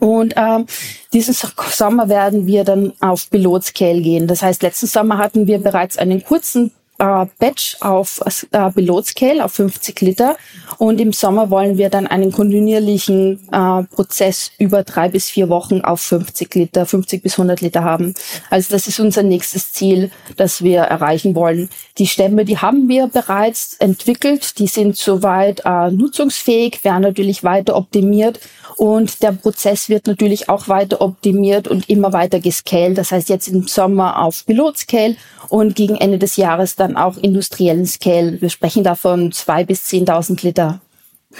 Und 0.00 0.34
ähm, 0.36 0.66
diesen 1.12 1.34
Sommer 1.34 2.08
werden 2.08 2.46
wir 2.46 2.64
dann 2.64 2.92
auf 3.00 3.28
Pilot 3.30 3.64
Scale 3.64 4.00
gehen. 4.00 4.26
Das 4.26 4.42
heißt, 4.42 4.62
letzten 4.62 4.86
Sommer 4.86 5.18
hatten 5.18 5.46
wir 5.46 5.58
bereits 5.58 5.98
einen 5.98 6.24
kurzen 6.24 6.72
äh, 6.98 7.26
Batch 7.38 7.76
auf 7.80 8.20
äh, 8.50 8.70
Pilot 8.70 9.06
Scale 9.06 9.44
auf 9.44 9.52
50 9.52 10.00
Liter 10.00 10.36
und 10.78 11.00
im 11.00 11.12
Sommer 11.12 11.50
wollen 11.50 11.78
wir 11.78 11.90
dann 11.90 12.06
einen 12.06 12.32
kontinuierlichen 12.32 13.40
äh, 13.50 13.82
Prozess 13.84 14.52
über 14.58 14.82
drei 14.82 15.08
bis 15.08 15.28
vier 15.30 15.48
Wochen 15.48 15.80
auf 15.80 16.00
50 16.00 16.54
Liter, 16.54 16.86
50 16.86 17.22
bis 17.22 17.34
100 17.34 17.60
Liter 17.60 17.84
haben. 17.84 18.14
Also 18.50 18.72
das 18.72 18.86
ist 18.86 19.00
unser 19.00 19.22
nächstes 19.22 19.72
Ziel, 19.72 20.10
das 20.36 20.62
wir 20.62 20.80
erreichen 20.80 21.34
wollen. 21.34 21.68
Die 21.98 22.06
Stämme, 22.06 22.44
die 22.44 22.58
haben 22.58 22.88
wir 22.88 23.08
bereits 23.08 23.76
entwickelt, 23.78 24.58
die 24.58 24.66
sind 24.66 24.96
soweit 24.96 25.62
äh, 25.64 25.90
nutzungsfähig, 25.90 26.84
werden 26.84 27.02
natürlich 27.02 27.44
weiter 27.44 27.76
optimiert 27.76 28.40
und 28.76 29.22
der 29.22 29.32
Prozess 29.32 29.88
wird 29.88 30.06
natürlich 30.06 30.48
auch 30.48 30.68
weiter 30.68 31.00
optimiert 31.00 31.68
und 31.68 31.88
immer 31.88 32.12
weiter 32.12 32.40
gescaled. 32.40 32.98
Das 32.98 33.12
heißt 33.12 33.28
jetzt 33.28 33.48
im 33.48 33.66
Sommer 33.68 34.22
auf 34.22 34.46
Pilot-Scale 34.46 35.16
und 35.48 35.76
gegen 35.76 35.96
Ende 35.96 36.18
des 36.18 36.36
Jahres 36.36 36.76
dann 36.76 36.91
auch 36.96 37.16
industriellen 37.16 37.86
Scale. 37.86 38.40
Wir 38.40 38.50
sprechen 38.50 38.84
da 38.84 38.94
von 38.94 39.32
zwei 39.32 39.64
bis 39.64 39.84
zehntausend 39.84 40.42
Liter. 40.42 40.80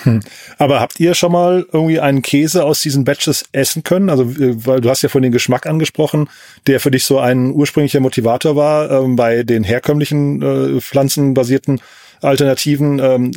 Hm. 0.05 0.21
Aber 0.59 0.81
habt 0.81 1.01
ihr 1.01 1.15
schon 1.15 1.33
mal 1.33 1.67
irgendwie 1.71 2.01
einen 2.01 2.23
Käse 2.23 2.65
aus 2.65 2.81
diesen 2.81 3.05
Batches 3.05 3.45
essen 3.53 3.83
können? 3.83 4.09
Also, 4.09 4.25
äh, 4.25 4.67
weil 4.67 4.81
du 4.81 4.89
hast 4.89 5.03
ja 5.03 5.09
von 5.09 5.23
den 5.23 5.33
Geschmack 5.33 5.67
angesprochen, 5.67 6.29
der 6.67 6.81
für 6.81 6.91
dich 6.91 7.05
so 7.05 7.19
ein 7.19 7.51
ursprünglicher 7.53 8.01
Motivator 8.01 8.57
war 8.57 8.91
ähm, 8.91 9.17
bei 9.17 9.43
den 9.43 9.65
herkömmlichen 9.65 10.43
äh, 10.43 10.81
pflanzenbasierten 10.81 11.81
Alternativen. 12.23 12.99
Ähm, 12.99 13.33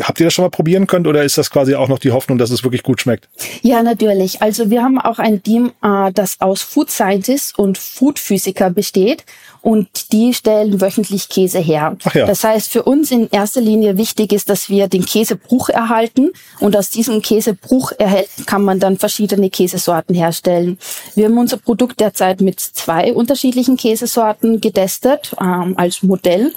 habt 0.00 0.20
ihr 0.20 0.26
das 0.26 0.34
schon 0.34 0.44
mal 0.44 0.50
probieren 0.50 0.86
können 0.86 1.06
oder 1.06 1.24
ist 1.24 1.38
das 1.38 1.50
quasi 1.50 1.74
auch 1.74 1.88
noch 1.88 1.98
die 1.98 2.12
Hoffnung, 2.12 2.38
dass 2.38 2.50
es 2.50 2.64
wirklich 2.64 2.82
gut 2.82 3.00
schmeckt? 3.00 3.28
Ja, 3.62 3.82
natürlich. 3.82 4.42
Also 4.42 4.70
wir 4.70 4.82
haben 4.82 5.00
auch 5.00 5.18
ein 5.18 5.42
Team, 5.42 5.72
äh, 5.82 6.12
das 6.12 6.40
aus 6.40 6.62
Food 6.62 6.90
Scientists 6.90 7.52
und 7.56 7.78
Food 7.78 8.18
Physiker 8.18 8.70
besteht 8.70 9.24
und 9.62 10.12
die 10.12 10.34
stellen 10.34 10.80
wöchentlich 10.80 11.28
Käse 11.28 11.58
her. 11.58 11.96
Ach 12.04 12.14
ja. 12.14 12.26
Das 12.26 12.44
heißt, 12.44 12.70
für 12.70 12.82
uns 12.82 13.10
in 13.10 13.28
erster 13.30 13.60
Linie 13.60 13.96
wichtig 13.96 14.32
ist, 14.32 14.50
dass 14.50 14.68
wir 14.68 14.88
den 14.88 15.06
Käsebruch 15.06 15.70
erhalten 15.70 16.30
und 16.60 16.76
aus 16.76 16.90
diesem 16.90 17.22
Käsebruch 17.22 17.92
erhält, 17.98 18.28
kann 18.46 18.62
man 18.62 18.78
dann 18.78 18.98
verschiedene 18.98 19.48
Käsesorten 19.50 20.14
herstellen. 20.14 20.78
Wir 21.14 21.26
haben 21.26 21.38
unser 21.38 21.56
Produkt 21.56 22.00
derzeit 22.00 22.40
mit 22.42 22.60
zwei 22.60 23.12
unterschiedlichen 23.14 23.76
Käsesorten 23.76 24.60
getestet 24.60 25.34
ähm, 25.40 25.74
als 25.76 26.02
Modell 26.02 26.52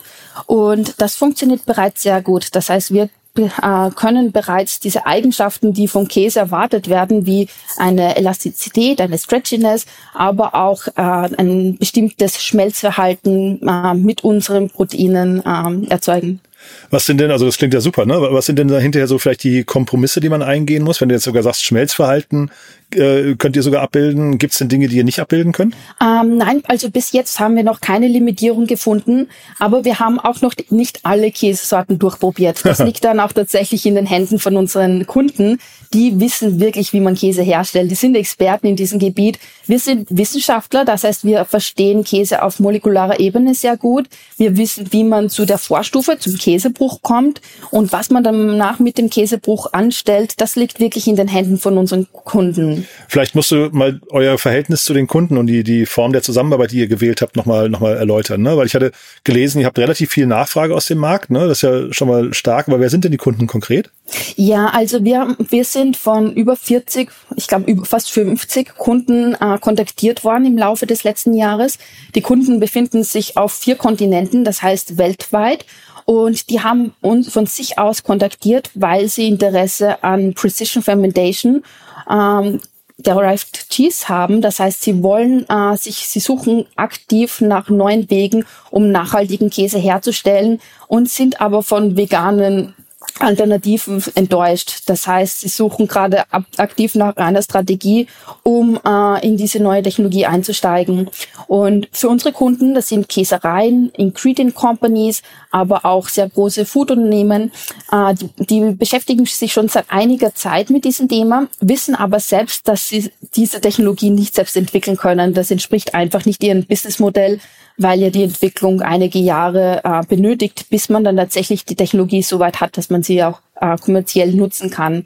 und 0.45 0.95
das 1.01 1.15
funktioniert 1.15 1.65
bereits 1.65 2.03
sehr 2.03 2.21
gut. 2.21 2.49
Das 2.53 2.69
heißt, 2.69 2.93
wir 2.93 3.09
äh, 3.37 3.89
können 3.95 4.31
bereits 4.31 4.79
diese 4.79 5.05
Eigenschaften, 5.05 5.73
die 5.73 5.87
vom 5.87 6.07
Käse 6.07 6.39
erwartet 6.39 6.89
werden, 6.89 7.25
wie 7.25 7.47
eine 7.77 8.15
Elastizität, 8.15 8.99
eine 8.99 9.17
Stretchiness, 9.17 9.85
aber 10.13 10.55
auch 10.55 10.87
äh, 10.87 11.01
ein 11.01 11.77
bestimmtes 11.77 12.43
Schmelzverhalten 12.43 13.61
äh, 13.67 13.93
mit 13.93 14.23
unseren 14.23 14.69
Proteinen 14.69 15.43
äh, 15.45 15.89
erzeugen. 15.89 16.41
Was 16.89 17.05
sind 17.05 17.19
denn, 17.19 17.31
also 17.31 17.45
das 17.45 17.57
klingt 17.57 17.73
ja 17.73 17.81
super, 17.81 18.05
ne? 18.05 18.19
Was 18.19 18.47
sind 18.47 18.57
denn 18.57 18.67
da 18.67 18.79
hinterher 18.79 19.07
so 19.07 19.19
vielleicht 19.19 19.43
die 19.43 19.63
Kompromisse, 19.63 20.19
die 20.19 20.29
man 20.29 20.41
eingehen 20.41 20.83
muss? 20.83 20.99
Wenn 20.99 21.09
du 21.09 21.15
jetzt 21.15 21.23
sogar 21.23 21.43
sagst, 21.43 21.63
Schmelzverhalten 21.63 22.51
äh, 22.95 23.35
könnt 23.35 23.55
ihr 23.55 23.63
sogar 23.63 23.81
abbilden. 23.81 24.37
Gibt 24.37 24.53
es 24.53 24.59
denn 24.59 24.69
Dinge, 24.69 24.87
die 24.87 24.97
ihr 24.97 25.03
nicht 25.03 25.19
abbilden 25.19 25.51
könnt? 25.51 25.75
Ähm, 26.01 26.37
nein, 26.37 26.63
also 26.67 26.89
bis 26.89 27.11
jetzt 27.11 27.39
haben 27.39 27.55
wir 27.55 27.63
noch 27.63 27.81
keine 27.81 28.07
Limitierung 28.07 28.65
gefunden, 28.65 29.27
aber 29.59 29.83
wir 29.83 29.99
haben 29.99 30.19
auch 30.19 30.41
noch 30.41 30.53
nicht 30.69 31.01
alle 31.03 31.31
Käsesorten 31.31 31.99
durchprobiert. 31.99 32.63
Das 32.63 32.79
liegt 32.85 33.03
dann 33.03 33.19
auch 33.19 33.33
tatsächlich 33.33 33.85
in 33.85 33.95
den 33.95 34.05
Händen 34.05 34.39
von 34.39 34.55
unseren 34.55 35.05
Kunden. 35.05 35.59
Die 35.93 36.19
wissen 36.19 36.59
wirklich, 36.59 36.93
wie 36.93 36.99
man 36.99 37.15
Käse 37.15 37.41
herstellt. 37.41 37.91
Die 37.91 37.95
sind 37.95 38.15
Experten 38.15 38.67
in 38.67 38.75
diesem 38.75 38.99
Gebiet. 38.99 39.39
Wir 39.65 39.79
sind 39.79 40.07
Wissenschaftler, 40.09 40.85
das 40.85 41.03
heißt, 41.03 41.25
wir 41.25 41.45
verstehen 41.45 42.03
Käse 42.03 42.41
auf 42.41 42.59
molekularer 42.59 43.19
Ebene 43.19 43.53
sehr 43.53 43.77
gut. 43.77 44.07
Wir 44.37 44.57
wissen, 44.57 44.87
wie 44.91 45.03
man 45.03 45.29
zu 45.29 45.45
der 45.45 45.57
Vorstufe, 45.57 46.17
zum 46.19 46.37
Käsebruch 46.37 47.01
kommt 47.01 47.41
und 47.71 47.91
was 47.91 48.09
man 48.09 48.23
danach 48.23 48.79
mit 48.79 48.97
dem 48.97 49.09
Käsebruch 49.09 49.73
anstellt, 49.73 50.39
das 50.39 50.55
liegt 50.55 50.79
wirklich 50.79 51.07
in 51.07 51.15
den 51.15 51.27
Händen 51.27 51.57
von 51.57 51.77
unseren 51.77 52.07
Kunden. 52.11 52.76
Vielleicht 53.07 53.35
musst 53.35 53.51
du 53.51 53.69
mal 53.71 53.99
euer 54.09 54.37
Verhältnis 54.37 54.83
zu 54.83 54.93
den 54.93 55.07
Kunden 55.07 55.37
und 55.37 55.47
die, 55.47 55.63
die 55.63 55.85
Form 55.85 56.11
der 56.13 56.21
Zusammenarbeit, 56.21 56.71
die 56.71 56.79
ihr 56.79 56.87
gewählt 56.87 57.21
habt, 57.21 57.35
nochmal 57.35 57.69
noch 57.69 57.79
mal 57.79 57.95
erläutern. 57.95 58.41
Ne? 58.41 58.57
Weil 58.57 58.65
ich 58.65 58.75
hatte 58.75 58.91
gelesen, 59.23 59.61
ihr 59.61 59.67
habt 59.67 59.79
relativ 59.79 60.11
viel 60.11 60.27
Nachfrage 60.27 60.75
aus 60.75 60.85
dem 60.87 60.97
Markt. 60.97 61.29
Ne? 61.29 61.47
Das 61.47 61.59
ist 61.59 61.61
ja 61.63 61.93
schon 61.93 62.07
mal 62.07 62.33
stark. 62.33 62.67
Aber 62.67 62.79
wer 62.79 62.89
sind 62.89 63.03
denn 63.03 63.11
die 63.11 63.17
Kunden 63.17 63.47
konkret? 63.47 63.89
Ja, 64.35 64.67
also 64.67 65.03
wir, 65.03 65.35
wir 65.37 65.65
sind 65.65 65.97
von 65.97 66.33
über 66.33 66.55
40, 66.55 67.09
ich 67.35 67.47
glaube 67.47 67.75
fast 67.85 68.11
50 68.11 68.75
Kunden 68.77 69.33
äh, 69.35 69.57
kontaktiert 69.59 70.23
worden 70.23 70.45
im 70.45 70.57
Laufe 70.57 70.85
des 70.85 71.03
letzten 71.03 71.33
Jahres. 71.33 71.77
Die 72.15 72.21
Kunden 72.21 72.59
befinden 72.59 73.03
sich 73.03 73.37
auf 73.37 73.53
vier 73.53 73.75
Kontinenten, 73.75 74.43
das 74.43 74.61
heißt 74.61 74.97
weltweit. 74.97 75.65
Und 76.05 76.49
die 76.49 76.61
haben 76.61 76.93
uns 77.01 77.29
von 77.29 77.47
sich 77.47 77.77
aus 77.77 78.03
kontaktiert, 78.03 78.71
weil 78.75 79.09
sie 79.09 79.27
Interesse 79.27 80.01
an 80.05 80.33
Precision 80.33 80.81
Fermentation 80.81 81.63
ähm, 82.09 82.61
Derived 82.99 83.69
Cheese 83.69 84.09
haben. 84.09 84.41
Das 84.41 84.59
heißt, 84.59 84.81
sie 84.81 85.03
wollen 85.03 85.47
äh, 85.49 85.77
sich, 85.77 86.07
sie 86.07 86.19
suchen 86.19 86.65
aktiv 86.75 87.41
nach 87.41 87.69
neuen 87.69 88.09
Wegen, 88.09 88.45
um 88.71 88.91
nachhaltigen 88.91 89.51
Käse 89.51 89.77
herzustellen 89.77 90.59
und 90.87 91.09
sind 91.09 91.39
aber 91.39 91.61
von 91.61 91.95
veganen 91.95 92.73
Alternativen 93.19 94.03
enttäuscht. 94.15 94.83
Das 94.85 95.07
heißt, 95.07 95.41
sie 95.41 95.49
suchen 95.49 95.87
gerade 95.87 96.23
aktiv 96.57 96.95
nach 96.95 97.15
einer 97.17 97.41
Strategie, 97.41 98.07
um 98.43 98.79
äh, 98.85 99.25
in 99.25 99.37
diese 99.37 99.59
neue 99.59 99.83
Technologie 99.83 100.25
einzusteigen. 100.25 101.09
Und 101.47 101.87
für 101.91 102.09
unsere 102.09 102.31
Kunden, 102.31 102.73
das 102.73 102.89
sind 102.89 103.09
Käsereien, 103.09 103.91
Ingredient 103.97 104.55
Companies, 104.55 105.21
aber 105.51 105.85
auch 105.85 106.09
sehr 106.09 106.29
große 106.29 106.65
Foodunternehmen, 106.65 107.51
äh, 107.91 108.13
die, 108.15 108.29
die 108.45 108.71
beschäftigen 108.71 109.25
sich 109.25 109.53
schon 109.53 109.69
seit 109.69 109.85
einiger 109.89 110.33
Zeit 110.35 110.69
mit 110.69 110.85
diesem 110.85 111.07
Thema, 111.07 111.47
wissen 111.59 111.95
aber 111.95 112.19
selbst, 112.19 112.67
dass 112.67 112.89
sie 112.89 113.11
diese 113.35 113.61
Technologie 113.61 114.09
nicht 114.09 114.35
selbst 114.35 114.55
entwickeln 114.57 114.97
können. 114.97 115.33
Das 115.33 115.51
entspricht 115.51 115.93
einfach 115.93 116.25
nicht 116.25 116.43
ihrem 116.43 116.65
Businessmodell 116.65 117.39
weil 117.77 117.99
ja 117.99 118.09
die 118.09 118.23
Entwicklung 118.23 118.81
einige 118.81 119.19
Jahre 119.19 119.81
äh, 119.83 120.05
benötigt, 120.07 120.67
bis 120.69 120.89
man 120.89 121.03
dann 121.03 121.17
tatsächlich 121.17 121.65
die 121.65 121.75
Technologie 121.75 122.23
so 122.23 122.39
weit 122.39 122.59
hat, 122.59 122.77
dass 122.77 122.89
man 122.89 123.03
sie 123.03 123.23
auch 123.23 123.39
äh, 123.61 123.77
kommerziell 123.77 124.33
nutzen 124.33 124.69
kann. 124.69 125.05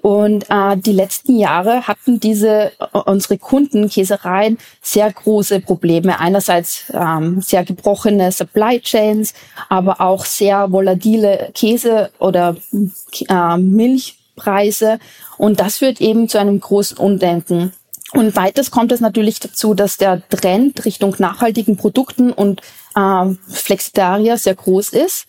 Und 0.00 0.46
äh, 0.48 0.76
die 0.76 0.92
letzten 0.92 1.38
Jahre 1.38 1.86
hatten 1.86 2.20
diese 2.20 2.72
äh, 2.78 2.98
unsere 3.04 3.38
Kunden 3.38 3.88
Käsereien 3.88 4.58
sehr 4.80 5.12
große 5.12 5.60
Probleme. 5.60 6.20
Einerseits 6.20 6.84
ähm, 6.94 7.40
sehr 7.40 7.64
gebrochene 7.64 8.30
Supply 8.32 8.80
Chains, 8.80 9.34
aber 9.68 10.00
auch 10.00 10.24
sehr 10.24 10.70
volatile 10.70 11.50
Käse 11.54 12.10
oder 12.18 12.56
äh, 13.28 13.56
Milchpreise. 13.56 14.98
Und 15.36 15.60
das 15.60 15.78
führt 15.78 16.00
eben 16.00 16.28
zu 16.28 16.38
einem 16.38 16.60
großen 16.60 16.96
Undenken. 16.96 17.72
Und 18.14 18.36
weiters 18.36 18.70
kommt 18.70 18.90
es 18.92 19.00
natürlich 19.00 19.38
dazu, 19.38 19.74
dass 19.74 19.98
der 19.98 20.26
Trend 20.28 20.84
Richtung 20.84 21.14
nachhaltigen 21.18 21.76
Produkten 21.76 22.32
und 22.32 22.62
äh, 22.94 23.34
Flexitarier 23.48 24.38
sehr 24.38 24.54
groß 24.54 24.90
ist. 24.90 25.26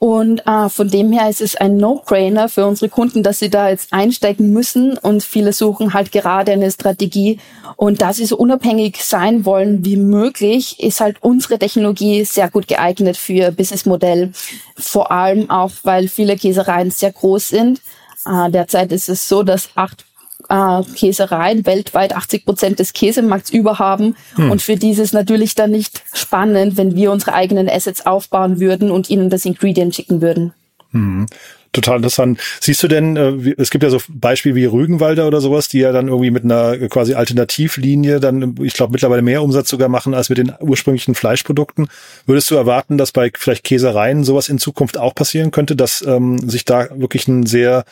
Und 0.00 0.46
äh, 0.46 0.68
von 0.68 0.88
dem 0.88 1.10
her 1.10 1.28
ist 1.28 1.40
es 1.40 1.56
ein 1.56 1.76
No-Brainer 1.76 2.48
für 2.48 2.66
unsere 2.66 2.88
Kunden, 2.88 3.24
dass 3.24 3.40
sie 3.40 3.50
da 3.50 3.68
jetzt 3.68 3.92
einsteigen 3.92 4.52
müssen. 4.52 4.96
Und 4.96 5.24
viele 5.24 5.52
suchen 5.52 5.92
halt 5.92 6.12
gerade 6.12 6.52
eine 6.52 6.70
Strategie. 6.70 7.40
Und 7.76 8.00
da 8.00 8.12
sie 8.12 8.24
so 8.24 8.36
unabhängig 8.36 9.02
sein 9.02 9.44
wollen 9.44 9.84
wie 9.84 9.96
möglich, 9.96 10.78
ist 10.78 11.00
halt 11.00 11.16
unsere 11.20 11.58
Technologie 11.58 12.24
sehr 12.24 12.48
gut 12.48 12.68
geeignet 12.68 13.16
für 13.16 13.32
ihr 13.32 13.50
Businessmodell. 13.50 14.32
Vor 14.76 15.10
allem 15.10 15.50
auch, 15.50 15.72
weil 15.82 16.06
viele 16.06 16.36
Käsereien 16.36 16.92
sehr 16.92 17.10
groß 17.10 17.48
sind. 17.48 17.80
Äh, 18.24 18.50
derzeit 18.52 18.92
ist 18.92 19.08
es 19.08 19.28
so, 19.28 19.42
dass 19.42 19.70
acht 19.74 20.04
äh, 20.48 20.82
Käsereien 20.94 21.66
weltweit 21.66 22.14
80 22.14 22.44
Prozent 22.44 22.78
des 22.78 22.92
Käsemarkts 22.92 23.50
überhaben. 23.50 24.16
Hm. 24.34 24.50
Und 24.50 24.62
für 24.62 24.76
dieses 24.76 25.12
natürlich 25.12 25.54
dann 25.54 25.70
nicht 25.70 26.02
spannend, 26.12 26.76
wenn 26.76 26.94
wir 26.94 27.12
unsere 27.12 27.34
eigenen 27.34 27.68
Assets 27.68 28.06
aufbauen 28.06 28.60
würden 28.60 28.90
und 28.90 29.10
ihnen 29.10 29.30
das 29.30 29.44
Ingredient 29.44 29.94
schicken 29.94 30.20
würden. 30.20 30.52
Hm 30.92 31.26
total 31.72 31.96
interessant. 31.96 32.40
Siehst 32.60 32.82
du 32.82 32.88
denn, 32.88 33.16
äh, 33.16 33.54
es 33.58 33.70
gibt 33.70 33.84
ja 33.84 33.90
so 33.90 33.98
Beispiele 34.08 34.54
wie 34.54 34.64
Rügenwalder 34.64 35.26
oder 35.26 35.40
sowas, 35.40 35.68
die 35.68 35.80
ja 35.80 35.92
dann 35.92 36.08
irgendwie 36.08 36.30
mit 36.30 36.44
einer 36.44 36.76
quasi 36.88 37.14
Alternativlinie 37.14 38.20
dann, 38.20 38.56
ich 38.62 38.74
glaube, 38.74 38.92
mittlerweile 38.92 39.22
mehr 39.22 39.42
Umsatz 39.42 39.68
sogar 39.68 39.88
machen 39.88 40.14
als 40.14 40.28
mit 40.28 40.38
den 40.38 40.52
ursprünglichen 40.60 41.14
Fleischprodukten. 41.14 41.88
Würdest 42.26 42.50
du 42.50 42.54
erwarten, 42.54 42.98
dass 42.98 43.12
bei 43.12 43.30
vielleicht 43.34 43.64
Käsereien 43.64 44.24
sowas 44.24 44.48
in 44.48 44.58
Zukunft 44.58 44.98
auch 44.98 45.14
passieren 45.14 45.50
könnte, 45.50 45.76
dass 45.76 46.04
ähm, 46.06 46.38
sich 46.48 46.64
da 46.64 46.88
wirklich 46.94 47.28
ein 47.28 47.46
sehr 47.46 47.84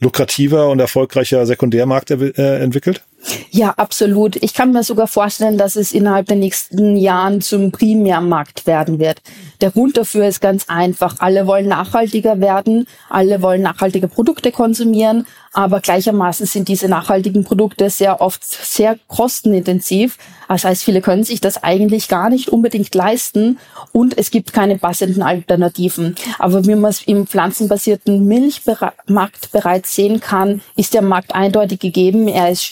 lukrativer 0.00 0.68
und 0.68 0.80
erfolgreicher 0.80 1.46
Sekundärmarkt 1.46 2.10
äh, 2.10 2.62
entwickelt? 2.62 3.04
Ja, 3.50 3.70
absolut. 3.76 4.36
Ich 4.36 4.54
kann 4.54 4.72
mir 4.72 4.82
sogar 4.82 5.06
vorstellen, 5.06 5.58
dass 5.58 5.76
es 5.76 5.92
innerhalb 5.92 6.26
der 6.26 6.36
nächsten 6.36 6.96
Jahren 6.96 7.40
zum 7.40 7.72
Primärmarkt 7.72 8.66
werden 8.66 8.98
wird. 8.98 9.22
Der 9.60 9.70
Grund 9.70 9.96
dafür 9.96 10.26
ist 10.26 10.40
ganz 10.40 10.68
einfach. 10.68 11.16
Alle 11.20 11.46
wollen 11.46 11.68
nachhaltiger 11.68 12.40
werden, 12.40 12.86
alle 13.08 13.40
wollen 13.40 13.62
nachhaltige 13.62 14.08
Produkte 14.08 14.52
konsumieren, 14.52 15.26
aber 15.54 15.80
gleichermaßen 15.80 16.46
sind 16.46 16.68
diese 16.68 16.88
nachhaltigen 16.88 17.44
Produkte 17.44 17.88
sehr 17.88 18.20
oft 18.20 18.44
sehr 18.44 18.98
kostenintensiv. 19.06 20.18
Das 20.48 20.64
heißt, 20.64 20.84
viele 20.84 21.00
können 21.00 21.24
sich 21.24 21.40
das 21.40 21.62
eigentlich 21.62 22.08
gar 22.08 22.28
nicht 22.28 22.48
unbedingt 22.48 22.94
leisten 22.94 23.58
und 23.92 24.18
es 24.18 24.30
gibt 24.30 24.52
keine 24.52 24.78
passenden 24.78 25.22
Alternativen. 25.22 26.16
Aber 26.38 26.66
wie 26.66 26.74
man 26.74 26.90
es 26.90 27.02
im 27.02 27.26
pflanzenbasierten 27.26 28.26
Milchmarkt 28.26 29.52
bereits 29.52 29.94
sehen 29.94 30.20
kann, 30.20 30.60
ist 30.76 30.92
der 30.92 31.02
Markt 31.02 31.34
eindeutig 31.34 31.78
gegeben. 31.78 32.28
Er 32.28 32.50
ist 32.50 32.64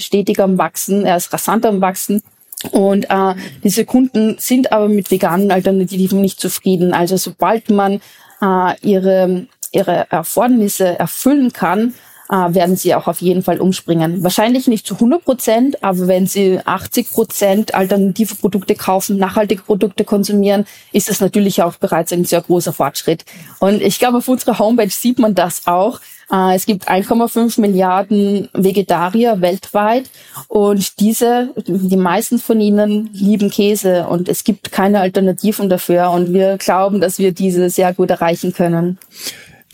am 0.42 0.58
Wachsen, 0.58 1.06
er 1.06 1.16
ist 1.16 1.32
rasant 1.32 1.64
am 1.64 1.80
Wachsen. 1.80 2.22
Und 2.70 3.10
äh, 3.10 3.34
diese 3.64 3.84
Kunden 3.84 4.36
sind 4.38 4.72
aber 4.72 4.88
mit 4.88 5.10
veganen 5.10 5.50
Alternativen 5.50 6.20
nicht 6.20 6.40
zufrieden. 6.40 6.94
Also 6.94 7.16
sobald 7.16 7.70
man 7.70 8.00
äh, 8.40 8.74
ihre, 8.82 9.46
ihre 9.72 10.06
Erfordernisse 10.10 10.98
erfüllen 10.98 11.52
kann, 11.52 11.94
äh, 12.32 12.54
werden 12.54 12.76
sie 12.76 12.94
auch 12.94 13.08
auf 13.08 13.20
jeden 13.20 13.42
Fall 13.42 13.60
umspringen. 13.60 14.24
Wahrscheinlich 14.24 14.66
nicht 14.66 14.86
zu 14.86 14.94
100 14.94 15.22
Prozent, 15.22 15.84
aber 15.84 16.08
wenn 16.08 16.26
sie 16.26 16.58
80 16.64 17.10
Prozent 17.10 17.74
alternative 17.74 18.34
Produkte 18.36 18.74
kaufen, 18.74 19.18
nachhaltige 19.18 19.62
Produkte 19.62 20.04
konsumieren, 20.04 20.64
ist 20.92 21.10
das 21.10 21.20
natürlich 21.20 21.62
auch 21.62 21.76
bereits 21.76 22.10
ein 22.10 22.24
sehr 22.24 22.40
großer 22.40 22.72
Fortschritt. 22.72 23.26
Und 23.60 23.82
ich 23.82 23.98
glaube, 23.98 24.18
auf 24.18 24.28
unserer 24.28 24.58
Homepage 24.58 24.88
sieht 24.88 25.18
man 25.18 25.34
das 25.34 25.66
auch. 25.66 26.00
Äh, 26.32 26.54
es 26.54 26.64
gibt 26.64 26.88
1,5 26.88 27.60
Milliarden 27.60 28.48
Vegetarier 28.54 29.42
weltweit 29.42 30.04
und 30.48 31.00
diese, 31.00 31.50
die 31.66 31.98
meisten 31.98 32.38
von 32.38 32.62
ihnen 32.62 33.10
lieben 33.12 33.50
Käse 33.50 34.06
und 34.06 34.30
es 34.30 34.42
gibt 34.42 34.72
keine 34.72 35.00
Alternativen 35.00 35.68
dafür 35.68 36.10
und 36.10 36.32
wir 36.32 36.56
glauben, 36.56 37.02
dass 37.02 37.18
wir 37.18 37.32
diese 37.32 37.68
sehr 37.68 37.92
gut 37.92 38.08
erreichen 38.08 38.54
können 38.54 38.98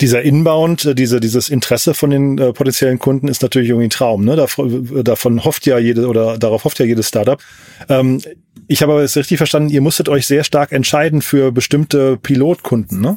dieser 0.00 0.22
Inbound, 0.22 0.84
äh, 0.84 0.94
diese, 0.94 1.20
dieses 1.20 1.48
Interesse 1.48 1.94
von 1.94 2.10
den 2.10 2.38
äh, 2.38 2.52
potenziellen 2.52 2.98
Kunden 2.98 3.28
ist 3.28 3.42
natürlich 3.42 3.68
irgendwie 3.68 3.86
ein 3.86 3.90
Traum. 3.90 4.24
Ne? 4.24 4.36
Davon, 4.36 5.04
davon 5.04 5.44
hofft 5.44 5.66
ja 5.66 5.78
jede 5.78 6.06
oder 6.06 6.38
darauf 6.38 6.64
hofft 6.64 6.78
ja 6.78 6.86
jedes 6.86 7.08
Startup. 7.08 7.40
Ähm, 7.88 8.20
ich 8.66 8.82
habe 8.82 8.92
aber 8.92 9.02
jetzt 9.02 9.16
richtig 9.16 9.38
verstanden, 9.38 9.70
ihr 9.70 9.80
musstet 9.80 10.08
euch 10.08 10.26
sehr 10.26 10.44
stark 10.44 10.72
entscheiden 10.72 11.22
für 11.22 11.52
bestimmte 11.52 12.18
Pilotkunden, 12.18 13.00
ne? 13.00 13.16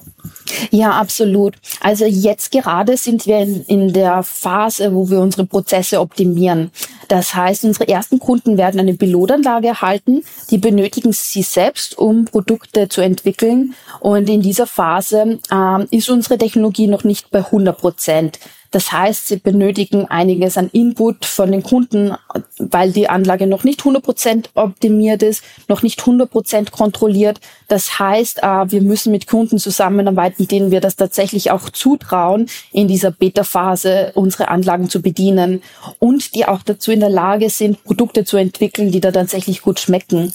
Ja, 0.69 0.91
absolut. 0.91 1.55
Also 1.81 2.05
jetzt 2.05 2.51
gerade 2.51 2.95
sind 2.95 3.25
wir 3.27 3.39
in, 3.39 3.65
in 3.65 3.93
der 3.93 4.23
Phase, 4.23 4.93
wo 4.93 5.09
wir 5.09 5.19
unsere 5.19 5.45
Prozesse 5.45 5.99
optimieren. 5.99 6.71
Das 7.11 7.35
heißt, 7.35 7.65
unsere 7.65 7.89
ersten 7.89 8.19
Kunden 8.19 8.57
werden 8.57 8.79
eine 8.79 8.93
Pilotanlage 8.93 9.67
erhalten. 9.67 10.23
Die 10.49 10.57
benötigen 10.57 11.11
sie 11.11 11.41
selbst, 11.41 11.97
um 11.97 12.23
Produkte 12.23 12.87
zu 12.87 13.01
entwickeln. 13.01 13.73
Und 13.99 14.29
in 14.29 14.41
dieser 14.41 14.65
Phase 14.65 15.37
ähm, 15.51 15.87
ist 15.91 16.09
unsere 16.09 16.37
Technologie 16.37 16.87
noch 16.87 17.03
nicht 17.03 17.29
bei 17.29 17.39
100 17.39 17.77
Prozent. 17.77 18.39
Das 18.71 18.93
heißt, 18.93 19.27
sie 19.27 19.35
benötigen 19.35 20.05
einiges 20.05 20.57
an 20.57 20.69
Input 20.71 21.25
von 21.25 21.51
den 21.51 21.61
Kunden, 21.61 22.15
weil 22.57 22.91
die 22.93 23.09
Anlage 23.09 23.45
noch 23.45 23.65
nicht 23.65 23.81
100% 23.81 24.45
optimiert 24.55 25.23
ist, 25.23 25.43
noch 25.67 25.83
nicht 25.83 25.99
100% 26.01 26.71
kontrolliert. 26.71 27.41
Das 27.67 27.99
heißt, 27.99 28.39
äh, 28.41 28.71
wir 28.71 28.81
müssen 28.81 29.11
mit 29.11 29.27
Kunden 29.27 29.59
zusammenarbeiten, 29.59 30.47
denen 30.47 30.71
wir 30.71 30.79
das 30.79 30.95
tatsächlich 30.95 31.51
auch 31.51 31.69
zutrauen, 31.69 32.47
in 32.71 32.87
dieser 32.87 33.11
Beta-Phase 33.11 34.13
unsere 34.15 34.47
Anlagen 34.47 34.89
zu 34.89 35.01
bedienen 35.01 35.61
und 35.99 36.33
die 36.33 36.45
auch 36.45 36.63
dazu 36.63 36.91
in 36.91 37.01
der 37.01 37.09
Lage 37.09 37.49
sind, 37.49 37.83
Produkte 37.83 38.23
zu 38.23 38.37
entwickeln, 38.37 38.91
die 38.91 39.01
da 39.01 39.11
tatsächlich 39.11 39.61
gut 39.61 39.81
schmecken. 39.81 40.33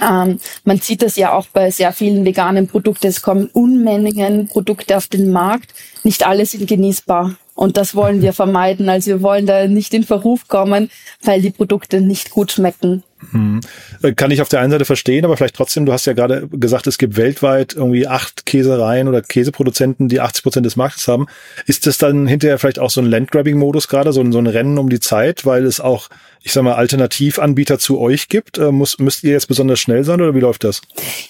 Ähm, 0.00 0.38
man 0.64 0.78
sieht 0.78 1.02
das 1.02 1.16
ja 1.16 1.32
auch 1.32 1.46
bei 1.46 1.70
sehr 1.70 1.92
vielen 1.92 2.24
veganen 2.24 2.68
Produkten. 2.68 3.06
Es 3.06 3.22
kommen 3.22 3.46
Unmengen 3.52 4.48
Produkte 4.48 4.96
auf 4.96 5.06
den 5.06 5.30
Markt. 5.30 5.72
Nicht 6.04 6.26
alle 6.26 6.46
sind 6.46 6.68
genießbar. 6.68 7.36
Und 7.58 7.76
das 7.76 7.96
wollen 7.96 8.22
wir 8.22 8.32
vermeiden. 8.32 8.88
Also 8.88 9.10
wir 9.10 9.20
wollen 9.20 9.44
da 9.44 9.66
nicht 9.66 9.92
in 9.92 10.04
Verruf 10.04 10.46
kommen, 10.46 10.92
weil 11.24 11.42
die 11.42 11.50
Produkte 11.50 12.00
nicht 12.00 12.30
gut 12.30 12.52
schmecken. 12.52 13.02
Hm. 13.32 13.60
Kann 14.16 14.30
ich 14.30 14.40
auf 14.40 14.48
der 14.48 14.60
einen 14.60 14.70
Seite 14.70 14.84
verstehen, 14.84 15.24
aber 15.24 15.36
vielleicht 15.36 15.56
trotzdem, 15.56 15.86
du 15.86 15.92
hast 15.92 16.06
ja 16.06 16.12
gerade 16.12 16.46
gesagt, 16.48 16.86
es 16.86 16.98
gibt 16.98 17.16
weltweit 17.16 17.74
irgendwie 17.74 18.06
acht 18.06 18.46
Käsereien 18.46 19.08
oder 19.08 19.22
Käseproduzenten, 19.22 20.08
die 20.08 20.20
80 20.20 20.42
Prozent 20.42 20.66
des 20.66 20.76
Marktes 20.76 21.08
haben. 21.08 21.26
Ist 21.66 21.86
das 21.86 21.98
dann 21.98 22.26
hinterher 22.26 22.58
vielleicht 22.58 22.78
auch 22.78 22.90
so 22.90 23.00
ein 23.00 23.06
Landgrabbing-Modus 23.06 23.88
gerade, 23.88 24.12
so 24.12 24.20
ein, 24.20 24.32
so 24.32 24.38
ein 24.38 24.46
Rennen 24.46 24.78
um 24.78 24.88
die 24.88 25.00
Zeit, 25.00 25.44
weil 25.44 25.64
es 25.64 25.80
auch 25.80 26.08
ich 26.42 26.52
sag 26.52 26.62
mal, 26.62 26.74
Alternativanbieter 26.74 27.78
zu 27.78 28.00
euch 28.00 28.28
gibt? 28.28 28.58
Äh, 28.58 28.70
muss, 28.70 28.98
müsst 28.98 29.24
ihr 29.24 29.32
jetzt 29.32 29.48
besonders 29.48 29.80
schnell 29.80 30.04
sein 30.04 30.20
oder 30.20 30.34
wie 30.34 30.40
läuft 30.40 30.64
das? 30.64 30.80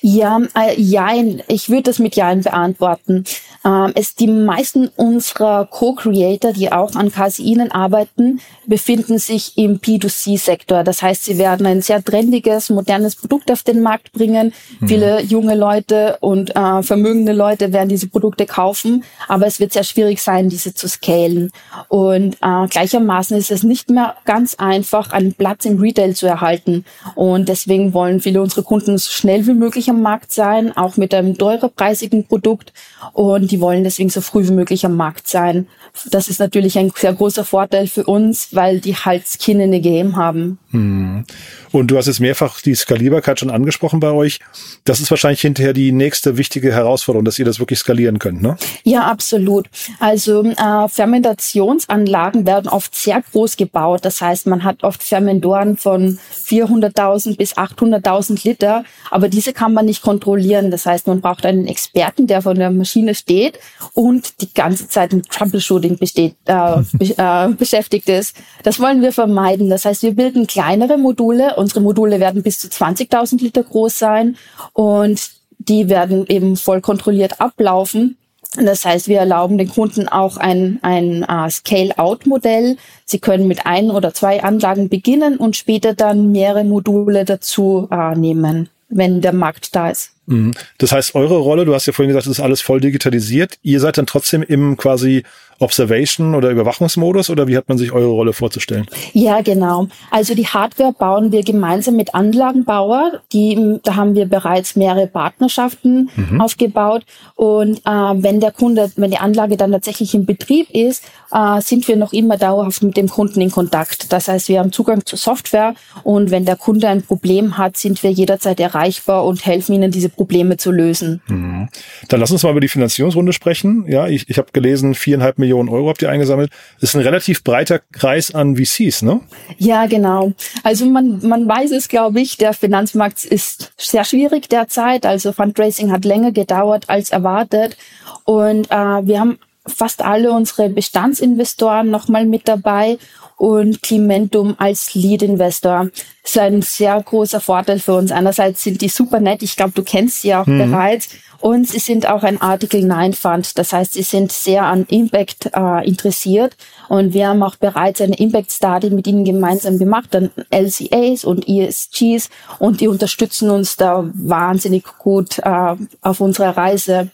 Ja, 0.00 0.40
äh, 0.54 0.80
jein. 0.80 1.42
Ich 1.48 1.70
würde 1.70 1.84
das 1.84 1.98
mit 1.98 2.14
Jein 2.16 2.42
beantworten. 2.42 3.24
Ähm, 3.64 3.92
es, 3.94 4.14
die 4.14 4.28
meisten 4.28 4.88
unserer 4.96 5.66
Co-Creator, 5.66 6.52
die 6.52 6.70
auch 6.70 6.94
an 6.94 7.10
Caseinen 7.10 7.72
arbeiten, 7.72 8.40
befinden 8.66 9.18
sich 9.18 9.56
im 9.56 9.80
P2C-Sektor. 9.80 10.84
Das 10.84 11.02
heißt, 11.02 11.24
sie 11.24 11.38
werden 11.38 11.66
ein 11.66 11.77
sehr 11.80 12.02
trendiges, 12.02 12.70
modernes 12.70 13.16
Produkt 13.16 13.50
auf 13.50 13.62
den 13.62 13.82
Markt 13.82 14.12
bringen. 14.12 14.52
Mhm. 14.80 14.88
Viele 14.88 15.22
junge 15.22 15.54
Leute 15.54 16.18
und 16.20 16.54
äh, 16.54 16.82
vermögende 16.82 17.32
Leute 17.32 17.72
werden 17.72 17.88
diese 17.88 18.08
Produkte 18.08 18.46
kaufen, 18.46 19.04
aber 19.26 19.46
es 19.46 19.60
wird 19.60 19.72
sehr 19.72 19.84
schwierig 19.84 20.20
sein, 20.22 20.48
diese 20.48 20.74
zu 20.74 20.88
scalen. 20.88 21.50
Und 21.88 22.36
äh, 22.40 22.66
gleichermaßen 22.68 23.36
ist 23.36 23.50
es 23.50 23.62
nicht 23.62 23.90
mehr 23.90 24.14
ganz 24.24 24.54
einfach, 24.54 24.98
einfach 24.98 25.12
einen 25.12 25.34
Platz 25.34 25.64
im 25.64 25.80
Retail 25.80 26.14
zu 26.14 26.26
erhalten. 26.26 26.84
Und 27.14 27.48
deswegen 27.48 27.92
wollen 27.92 28.20
viele 28.20 28.42
unserer 28.42 28.62
Kunden 28.62 28.98
so 28.98 29.10
schnell 29.10 29.46
wie 29.46 29.54
möglich 29.54 29.90
am 29.90 30.02
Markt 30.02 30.32
sein, 30.32 30.76
auch 30.76 30.96
mit 30.96 31.14
einem 31.14 31.36
teurer 31.36 31.68
preisigen 31.68 32.26
Produkt. 32.26 32.72
Und 33.12 33.50
die 33.50 33.60
wollen 33.60 33.84
deswegen 33.84 34.10
so 34.10 34.20
früh 34.20 34.46
wie 34.46 34.52
möglich 34.52 34.84
am 34.84 34.96
Markt 34.96 35.28
sein. 35.28 35.66
Das 36.10 36.28
ist 36.28 36.40
natürlich 36.40 36.78
ein 36.78 36.92
sehr 36.94 37.12
großer 37.12 37.44
Vorteil 37.44 37.86
für 37.86 38.04
uns, 38.04 38.54
weil 38.54 38.80
die 38.80 38.94
halt 38.94 39.24
Skin 39.26 39.60
in 39.60 39.72
the 39.72 39.80
Game 39.80 40.16
haben. 40.16 40.58
Hm. 40.70 41.24
Und 41.72 41.90
du 41.90 41.96
hast 41.96 42.06
jetzt 42.06 42.20
mehrfach 42.20 42.60
die 42.60 42.74
Skalierbarkeit 42.74 43.40
schon 43.40 43.50
angesprochen 43.50 44.00
bei 44.00 44.10
euch. 44.10 44.40
Das 44.84 45.00
ist 45.00 45.10
wahrscheinlich 45.10 45.40
hinterher 45.40 45.72
die 45.72 45.92
nächste 45.92 46.38
wichtige 46.38 46.72
Herausforderung, 46.72 47.24
dass 47.24 47.38
ihr 47.38 47.44
das 47.44 47.58
wirklich 47.58 47.78
skalieren 47.78 48.18
könnt, 48.18 48.42
ne? 48.42 48.56
Ja, 48.84 49.02
absolut. 49.02 49.68
Also 50.00 50.42
äh, 50.44 50.88
Fermentationsanlagen 50.88 52.46
werden 52.46 52.68
oft 52.68 52.94
sehr 52.94 53.22
groß 53.32 53.56
gebaut. 53.56 54.04
Das 54.04 54.20
heißt, 54.20 54.46
man 54.46 54.64
hat 54.64 54.82
oft 54.82 55.02
Fermentoren 55.02 55.76
von 55.76 56.18
400.000 56.44 57.36
bis 57.36 57.56
800.000 57.56 58.46
Liter, 58.46 58.84
aber 59.10 59.28
diese 59.28 59.52
kann 59.52 59.74
man 59.74 59.86
nicht 59.86 60.02
kontrollieren. 60.02 60.70
Das 60.70 60.86
heißt, 60.86 61.06
man 61.06 61.20
braucht 61.20 61.44
einen 61.44 61.66
Experten, 61.66 62.26
der 62.26 62.42
von 62.42 62.56
der 62.56 62.70
Maschine 62.70 63.14
steht 63.14 63.58
und 63.92 64.40
die 64.40 64.52
ganze 64.52 64.88
Zeit 64.88 65.12
mit 65.12 65.28
Troubleshooting 65.28 65.98
besteht, 65.98 66.36
äh, 66.46 66.80
äh, 67.00 67.48
beschäftigt 67.48 68.08
ist. 68.08 68.36
Das 68.62 68.80
wollen 68.80 69.02
wir 69.02 69.12
vermeiden. 69.12 69.68
Das 69.68 69.84
heißt, 69.84 70.02
wir 70.02 70.12
bilden 70.12 70.46
kleinere 70.46 70.96
Module. 70.96 71.57
Unsere 71.58 71.80
Module 71.80 72.20
werden 72.20 72.42
bis 72.42 72.58
zu 72.58 72.68
20.000 72.68 73.42
Liter 73.42 73.62
groß 73.62 73.98
sein 73.98 74.36
und 74.72 75.30
die 75.58 75.88
werden 75.88 76.26
eben 76.28 76.56
voll 76.56 76.80
kontrolliert 76.80 77.40
ablaufen. 77.40 78.16
Das 78.56 78.84
heißt, 78.84 79.08
wir 79.08 79.18
erlauben 79.18 79.58
den 79.58 79.68
Kunden 79.68 80.08
auch 80.08 80.38
ein, 80.38 80.78
ein 80.82 81.24
uh, 81.28 81.50
Scale-out-Modell. 81.50 82.76
Sie 83.04 83.18
können 83.18 83.46
mit 83.46 83.66
ein 83.66 83.90
oder 83.90 84.14
zwei 84.14 84.42
Anlagen 84.42 84.88
beginnen 84.88 85.36
und 85.36 85.56
später 85.56 85.94
dann 85.94 86.32
mehrere 86.32 86.64
Module 86.64 87.24
dazu 87.24 87.88
uh, 87.90 88.14
nehmen, 88.14 88.70
wenn 88.88 89.20
der 89.20 89.34
Markt 89.34 89.76
da 89.76 89.90
ist. 89.90 90.12
Mhm. 90.28 90.52
Das 90.78 90.92
heißt, 90.92 91.14
eure 91.14 91.38
Rolle, 91.38 91.64
du 91.64 91.74
hast 91.74 91.86
ja 91.86 91.92
vorhin 91.92 92.08
gesagt, 92.08 92.26
das 92.26 92.38
ist 92.38 92.44
alles 92.44 92.60
voll 92.60 92.80
digitalisiert. 92.80 93.58
Ihr 93.62 93.80
seid 93.80 93.98
dann 93.98 94.06
trotzdem 94.06 94.42
im 94.42 94.76
quasi 94.76 95.24
Observation 95.60 96.34
oder 96.34 96.50
Überwachungsmodus 96.50 97.30
oder 97.30 97.48
wie 97.48 97.56
hat 97.56 97.68
man 97.68 97.78
sich 97.78 97.92
eure 97.92 98.06
Rolle 98.06 98.32
vorzustellen? 98.32 98.86
Ja, 99.12 99.40
genau. 99.40 99.88
Also 100.10 100.34
die 100.34 100.46
Hardware 100.46 100.92
bauen 100.92 101.32
wir 101.32 101.42
gemeinsam 101.42 101.96
mit 101.96 102.14
Anlagenbauer. 102.14 103.20
Die, 103.32 103.78
da 103.82 103.96
haben 103.96 104.14
wir 104.14 104.26
bereits 104.26 104.76
mehrere 104.76 105.08
Partnerschaften 105.08 106.10
mhm. 106.14 106.40
aufgebaut. 106.40 107.04
Und 107.34 107.78
äh, 107.78 107.90
wenn 107.90 108.40
der 108.40 108.52
Kunde, 108.52 108.92
wenn 108.96 109.10
die 109.10 109.18
Anlage 109.18 109.56
dann 109.56 109.72
tatsächlich 109.72 110.14
in 110.14 110.26
Betrieb 110.26 110.70
ist, 110.70 111.04
äh, 111.32 111.60
sind 111.60 111.88
wir 111.88 111.96
noch 111.96 112.12
immer 112.12 112.36
dauerhaft 112.36 112.82
mit 112.82 112.96
dem 112.96 113.08
Kunden 113.08 113.40
in 113.40 113.50
Kontakt. 113.50 114.12
Das 114.12 114.28
heißt, 114.28 114.48
wir 114.48 114.60
haben 114.60 114.70
Zugang 114.70 115.04
zur 115.04 115.18
Software 115.18 115.74
und 116.04 116.30
wenn 116.30 116.44
der 116.44 116.56
Kunde 116.56 116.88
ein 116.88 117.02
Problem 117.02 117.58
hat, 117.58 117.76
sind 117.76 118.02
wir 118.02 118.10
jederzeit 118.10 118.60
erreichbar 118.60 119.24
und 119.24 119.44
helfen 119.44 119.74
ihnen, 119.74 119.90
diese 119.90 120.08
Probleme 120.18 120.56
zu 120.56 120.72
lösen. 120.72 121.22
Mhm. 121.28 121.68
Dann 122.08 122.18
lass 122.20 122.32
uns 122.32 122.42
mal 122.42 122.50
über 122.50 122.60
die 122.60 122.68
Finanzierungsrunde 122.68 123.32
sprechen. 123.32 123.84
Ja, 123.88 124.08
ich, 124.08 124.28
ich 124.28 124.36
habe 124.36 124.48
gelesen, 124.52 124.96
viereinhalb 124.96 125.38
Millionen 125.38 125.68
Euro 125.68 125.88
habt 125.88 126.02
ihr 126.02 126.10
eingesammelt. 126.10 126.50
Das 126.80 126.90
ist 126.90 126.96
ein 126.96 127.02
relativ 127.02 127.44
breiter 127.44 127.80
Kreis 127.92 128.34
an 128.34 128.56
VCs, 128.56 129.02
ne? 129.02 129.20
Ja, 129.58 129.86
genau. 129.86 130.32
Also 130.64 130.86
man, 130.86 131.20
man 131.26 131.48
weiß 131.48 131.70
es, 131.70 131.88
glaube 131.88 132.20
ich, 132.20 132.36
der 132.36 132.52
Finanzmarkt 132.52 133.24
ist 133.24 133.72
sehr 133.76 134.04
schwierig 134.04 134.48
derzeit. 134.48 135.06
Also 135.06 135.32
Fundraising 135.32 135.92
hat 135.92 136.04
länger 136.04 136.32
gedauert 136.32 136.86
als 136.88 137.10
erwartet. 137.10 137.76
Und 138.24 138.70
äh, 138.70 138.74
wir 138.74 139.20
haben 139.20 139.38
fast 139.66 140.02
alle 140.02 140.32
unsere 140.32 140.68
Bestandsinvestoren 140.68 141.90
nochmal 141.90 142.26
mit 142.26 142.48
dabei 142.48 142.98
und 143.38 143.82
Climentum 143.82 144.56
als 144.58 144.94
Lead-Investor. 144.94 145.88
Ist 146.22 146.38
ein 146.38 146.60
sehr 146.60 147.00
großer 147.00 147.40
Vorteil 147.40 147.78
für 147.78 147.94
uns. 147.94 148.12
Einerseits 148.12 148.64
sind 148.64 148.82
die 148.82 148.88
super 148.88 149.20
nett, 149.20 149.42
ich 149.42 149.56
glaube, 149.56 149.72
du 149.74 149.82
kennst 149.82 150.22
sie 150.22 150.34
auch 150.34 150.46
mhm. 150.46 150.58
bereits. 150.70 151.08
Und 151.40 151.68
sie 151.68 151.78
sind 151.78 152.08
auch 152.08 152.24
ein 152.24 152.40
Article 152.40 152.82
9 152.82 153.12
Fund. 153.12 153.58
Das 153.58 153.72
heißt, 153.72 153.92
sie 153.92 154.02
sind 154.02 154.32
sehr 154.32 154.64
an 154.64 154.86
Impact 154.90 155.50
äh, 155.54 155.86
interessiert. 155.86 156.56
Und 156.88 157.14
wir 157.14 157.28
haben 157.28 157.44
auch 157.44 157.54
bereits 157.54 158.00
eine 158.00 158.16
Impact 158.16 158.50
Study 158.50 158.90
mit 158.90 159.06
ihnen 159.06 159.24
gemeinsam 159.24 159.78
gemacht, 159.78 160.08
dann 160.10 160.30
LCAs 160.50 161.24
und 161.24 161.48
ESGs. 161.48 162.28
Und 162.58 162.80
die 162.80 162.88
unterstützen 162.88 163.50
uns 163.50 163.76
da 163.76 164.10
wahnsinnig 164.14 164.84
gut 164.98 165.38
äh, 165.38 165.76
auf 166.02 166.20
unserer 166.20 166.56
Reise 166.56 167.10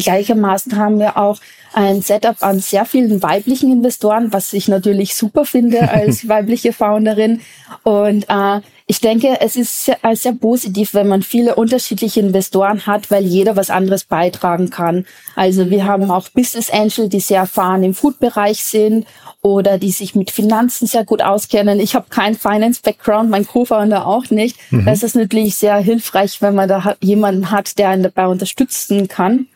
Gleichermaßen 0.00 0.76
haben 0.76 0.98
wir 0.98 1.16
auch 1.16 1.38
ein 1.74 2.02
Setup 2.02 2.36
an 2.40 2.60
sehr 2.60 2.84
vielen 2.84 3.22
weiblichen 3.22 3.72
Investoren, 3.72 4.32
was 4.32 4.52
ich 4.52 4.68
natürlich 4.68 5.14
super 5.14 5.44
finde 5.44 5.90
als 5.90 6.28
weibliche 6.28 6.72
Founderin. 6.72 7.40
Und 7.82 8.26
äh, 8.28 8.60
ich 8.86 9.00
denke, 9.00 9.40
es 9.40 9.56
ist 9.56 9.86
sehr, 9.86 10.04
äh, 10.04 10.14
sehr 10.14 10.32
positiv, 10.32 10.92
wenn 10.92 11.08
man 11.08 11.22
viele 11.22 11.54
unterschiedliche 11.54 12.20
Investoren 12.20 12.86
hat, 12.86 13.10
weil 13.10 13.24
jeder 13.24 13.56
was 13.56 13.70
anderes 13.70 14.04
beitragen 14.04 14.70
kann. 14.70 15.06
Also 15.34 15.70
wir 15.70 15.86
haben 15.86 16.10
auch 16.10 16.28
Business 16.28 16.68
Angel, 16.70 17.08
die 17.08 17.20
sehr 17.20 17.40
erfahren 17.40 17.84
im 17.84 17.94
Food-Bereich 17.94 18.62
sind 18.64 19.06
oder 19.40 19.78
die 19.78 19.92
sich 19.92 20.14
mit 20.14 20.30
Finanzen 20.30 20.86
sehr 20.86 21.04
gut 21.04 21.22
auskennen. 21.22 21.80
Ich 21.80 21.94
habe 21.94 22.06
keinen 22.10 22.34
Finance-Background, 22.34 23.30
mein 23.30 23.46
Co-Founder 23.46 24.06
auch 24.06 24.30
nicht. 24.30 24.56
Mhm. 24.70 24.84
Das 24.84 25.02
ist 25.02 25.16
natürlich 25.16 25.56
sehr 25.56 25.76
hilfreich, 25.78 26.42
wenn 26.42 26.54
man 26.54 26.68
da 26.68 26.94
jemanden 27.00 27.50
hat, 27.50 27.78
der 27.78 27.88
einen 27.88 28.02
dabei 28.02 28.26
unterstützen 28.26 29.08
kann. 29.08 29.46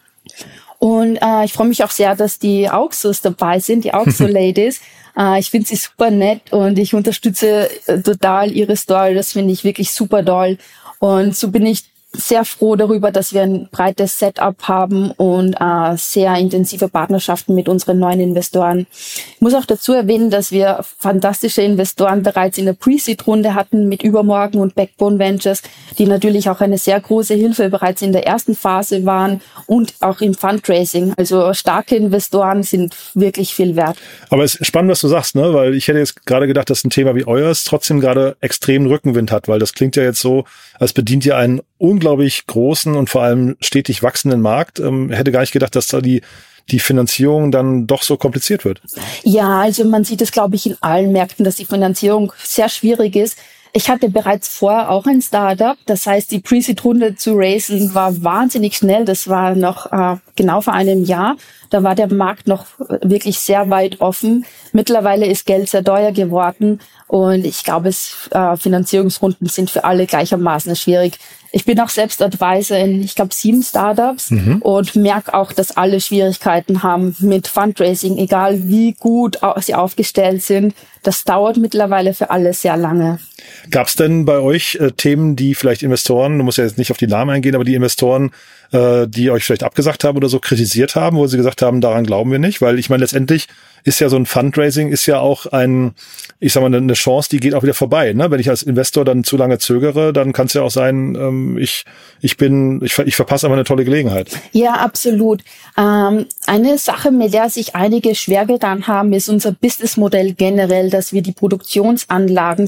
Und 0.79 1.17
äh, 1.17 1.45
ich 1.45 1.53
freue 1.53 1.69
mich 1.69 1.83
auch 1.85 1.91
sehr, 1.91 2.15
dass 2.17 2.39
die 2.39 2.69
Auxos 2.69 3.21
dabei 3.21 3.59
sind, 3.61 3.85
die 3.85 3.95
Auxo-Ladies. 3.95 4.81
äh, 5.19 5.39
ich 5.39 5.51
finde 5.51 5.67
sie 5.67 5.77
super 5.77 6.11
nett 6.11 6.53
und 6.53 6.79
ich 6.79 6.95
unterstütze 6.95 7.71
äh, 7.87 8.01
total 8.01 8.53
ihre 8.53 8.77
Story. 8.77 9.15
Das 9.15 9.33
finde 9.33 9.53
ich 9.53 9.65
wirklich 9.65 9.93
super 9.93 10.23
doll. 10.23 10.59
Und 10.99 11.37
so 11.37 11.51
bin 11.51 11.67
ich 11.67 11.85
sehr 12.17 12.45
froh 12.45 12.77
darüber, 12.77 13.11
dass 13.11 13.33
wir 13.33 13.43
ein 13.43 13.69
breites 13.71 14.19
Setup 14.19 14.57
haben 14.65 15.11
und 15.13 15.55
äh, 15.55 15.97
sehr 15.97 16.35
intensive 16.37 16.89
Partnerschaften 16.89 17.55
mit 17.55 17.69
unseren 17.69 17.99
neuen 17.99 18.21
Investoren. 18.21 18.87
Ich 18.91 19.41
muss 19.41 19.55
auch 19.55 19.65
dazu 19.65 19.93
erwähnen, 19.93 20.31
dass 20.31 20.53
wir 20.53 20.81
fantastische 20.99 21.63
Investoren 21.63 22.23
bereits 22.23 22.59
in 22.59 22.67
der 22.67 22.73
Pre-Seed-Runde 22.73 23.55
hatten 23.55 23.89
mit 23.89 24.03
Übermorgen 24.03 24.59
und 24.59 24.75
Backbone 24.75 25.19
Ventures, 25.19 25.63
die 25.99 26.07
natürlich 26.07 26.49
auch 26.51 26.61
eine 26.61 26.79
sehr 26.79 27.01
große 27.01 27.35
Hilfe 27.35 27.71
bereits 27.71 28.03
in 28.03 28.13
der 28.13 28.27
ersten 28.27 28.55
Phase 28.55 29.05
waren 29.05 29.41
und 29.67 29.95
auch 30.01 30.21
im 30.21 30.35
Fundraising. 30.35 31.15
Also 31.17 31.53
starke 31.55 31.97
Investoren 31.97 32.63
sind 32.63 32.97
wirklich 33.15 33.55
viel 33.55 33.77
wert. 33.77 33.97
Aber 34.31 34.45
es 34.45 34.55
ist 34.55 34.67
spannend, 34.67 34.91
was 34.91 35.01
du 35.01 35.09
sagst, 35.09 35.35
ne? 35.35 35.53
weil 35.55 35.75
ich 35.75 35.89
hätte 35.89 35.99
jetzt 35.99 36.27
gerade 36.27 36.47
gedacht, 36.47 36.71
dass 36.71 36.85
ein 36.85 36.91
Thema 36.91 37.15
wie 37.15 37.27
euers 37.27 37.65
trotzdem 37.65 38.01
gerade 38.01 38.37
extremen 38.41 38.87
Rückenwind 38.87 39.33
hat, 39.33 39.49
weil 39.49 39.59
das 39.59 39.73
klingt 39.73 39.97
ja 39.97 40.03
jetzt 40.03 40.21
so, 40.21 40.45
als 40.79 40.93
bedient 40.93 41.25
ihr 41.27 41.37
einen 41.37 41.61
unglaublich 41.79 42.47
großen 42.47 42.95
und 42.95 43.11
vor 43.11 43.23
allem 43.23 43.57
stetig 43.61 44.03
wachsenden 44.03 44.41
Markt. 44.41 44.81
Ähm, 44.81 45.11
hätte 45.11 45.33
gar 45.33 45.41
nicht 45.41 45.53
gedacht, 45.53 45.77
dass 45.77 45.89
da 45.89 46.01
die 46.01 46.23
die 46.71 46.81
Finanzierung 46.81 47.53
dann 47.53 47.87
doch 47.87 48.03
so 48.03 48.17
kompliziert 48.17 48.65
wird. 48.65 48.83
Ja, 49.23 49.61
also 49.61 49.85
man 49.85 50.05
sieht 50.05 50.21
es, 50.21 50.33
glaube 50.33 50.57
ich, 50.57 50.67
in 50.67 50.77
allen 50.81 51.13
Märkten, 51.13 51.45
dass 51.45 51.57
die 51.57 51.65
Finanzierung 51.65 52.33
sehr 52.43 52.69
schwierig 52.69 53.15
ist. 53.15 53.39
Ich 53.73 53.91
hatte 53.91 54.09
bereits 54.09 54.49
vorher 54.49 54.91
auch 54.91 55.05
ein 55.07 55.21
Startup. 55.21 55.77
Das 55.85 56.07
heißt, 56.07 56.31
die 56.31 56.41
Pre-Seed-Runde 56.41 57.17
zu 57.17 57.35
raisen 57.35 57.95
war 57.95 58.23
wahnsinnig 58.25 58.77
schnell. 58.77 59.05
Das 59.05 59.29
war 59.29 59.55
noch 59.55 59.93
äh, 59.93 60.17
genau 60.35 60.63
vor 60.63 60.73
einem 60.73 61.05
Jahr. 61.05 61.37
Da 61.69 61.83
war 61.83 61.95
der 61.95 62.13
Markt 62.13 62.47
noch 62.47 62.67
wirklich 62.79 63.39
sehr 63.39 63.69
weit 63.69 64.01
offen. 64.01 64.47
Mittlerweile 64.73 65.27
ist 65.27 65.45
Geld 65.45 65.69
sehr 65.69 65.85
teuer 65.85 66.13
geworden. 66.13 66.81
Und 67.07 67.45
ich 67.45 67.65
glaube, 67.65 67.91
es, 67.91 68.31
äh, 68.31 68.57
Finanzierungsrunden 68.57 69.47
sind 69.47 69.71
für 69.71 69.85
alle 69.85 70.07
gleichermaßen 70.07 70.75
schwierig. 70.75 71.19
Ich 71.57 71.65
bin 71.65 71.81
auch 71.81 71.89
selbst 71.89 72.21
Advisor 72.21 72.77
in, 72.77 73.03
ich 73.03 73.15
glaube, 73.15 73.33
sieben 73.33 73.63
Startups 73.63 74.31
mhm. 74.31 74.59
und 74.61 74.95
merke 74.95 75.33
auch, 75.33 75.55
dass 75.55 75.75
alle 75.75 76.03
Schwierigkeiten 76.03 76.83
haben 76.83 77.17
mit 77.21 77.49
Fundraising, 77.49 78.19
egal 78.19 78.69
wie 78.69 78.93
gut 78.93 79.39
sie 79.61 79.75
aufgestellt 79.75 80.43
sind. 80.43 80.75
Das 81.03 81.25
dauert 81.25 81.57
mittlerweile 81.57 82.13
für 82.13 82.29
alle 82.29 82.53
sehr 82.53 82.77
lange. 82.77 83.21
Gab 83.71 83.89
es 83.89 83.97
denn 83.97 84.25
bei 84.25 84.39
euch 84.39 84.77
äh, 84.81 84.93
Themen, 84.93 85.37
die 85.37 85.55
vielleicht 85.55 85.83
Investoren, 85.83 86.39
du 86.39 86.45
musst 86.45 86.59
ja 86.59 86.65
jetzt 86.65 86.79
nicht 86.79 86.91
auf 86.91 86.99
die 86.99 87.07
Namen 87.07 87.31
eingehen, 87.31 87.55
aber 87.55 87.65
die 87.65 87.75
Investoren, 87.75 88.31
äh, 88.73 89.07
die 89.07 89.31
euch 89.31 89.45
vielleicht 89.45 89.63
abgesagt 89.63 90.05
haben 90.05 90.17
oder 90.17 90.29
so 90.29 90.39
kritisiert 90.39 90.95
haben, 90.97 91.17
wo 91.17 91.27
sie 91.27 91.37
gesagt 91.37 91.63
haben, 91.63 91.81
daran 91.81 92.05
glauben 92.05 92.31
wir 92.31 92.39
nicht? 92.39 92.61
Weil 92.61 92.79
ich 92.79 92.91
meine, 92.91 93.03
letztendlich 93.03 93.49
ist 93.87 94.01
ja 94.01 94.09
so 94.09 94.17
ein 94.17 94.27
Fundraising 94.27 94.89
ist 94.89 95.07
ja 95.07 95.21
auch 95.21 95.47
ein, 95.47 95.95
ich 96.41 96.53
sag 96.53 96.61
mal, 96.61 96.75
eine 96.75 96.93
Chance, 96.95 97.29
die 97.31 97.39
geht 97.39 97.55
auch 97.55 97.63
wieder 97.63 97.73
vorbei. 97.73 98.13
Ne? 98.15 98.33
Wenn 98.33 98.41
ich 98.41 98.51
als 98.51 98.65
Investor 98.65 99.05
dann 99.05 99.23
zu 99.23 99.37
lange 99.37 99.59
zögere, 99.59 100.13
dann 100.13 100.33
kann 100.33 100.47
es 100.47 100.55
ja 100.55 100.63
auch 100.63 100.73
sein, 100.73 101.15
ähm, 101.15 101.57
ich, 101.57 101.85
ich 102.21 102.37
bin, 102.37 102.81
ich, 102.85 102.99
ich 102.99 103.15
verpasse 103.15 103.47
aber 103.47 103.55
eine 103.55 103.63
tolle 103.63 103.85
Gelegenheit. 103.85 104.31
Ja, 104.51 104.73
absolut. 104.75 105.45
Ähm, 105.79 106.27
eine 106.47 106.79
Sache, 106.79 107.13
mit 107.13 107.33
der 107.33 107.49
sich 107.49 107.77
einige 107.77 108.17
schwer 108.17 108.45
getan 108.45 108.89
haben, 108.89 109.13
ist 109.13 109.29
unser 109.29 109.53
Businessmodell 109.53 110.33
generell, 110.33 110.91
dass 110.91 111.13
wir 111.13 111.23
die 111.23 111.33
Produktionsanlagen, 111.33 112.67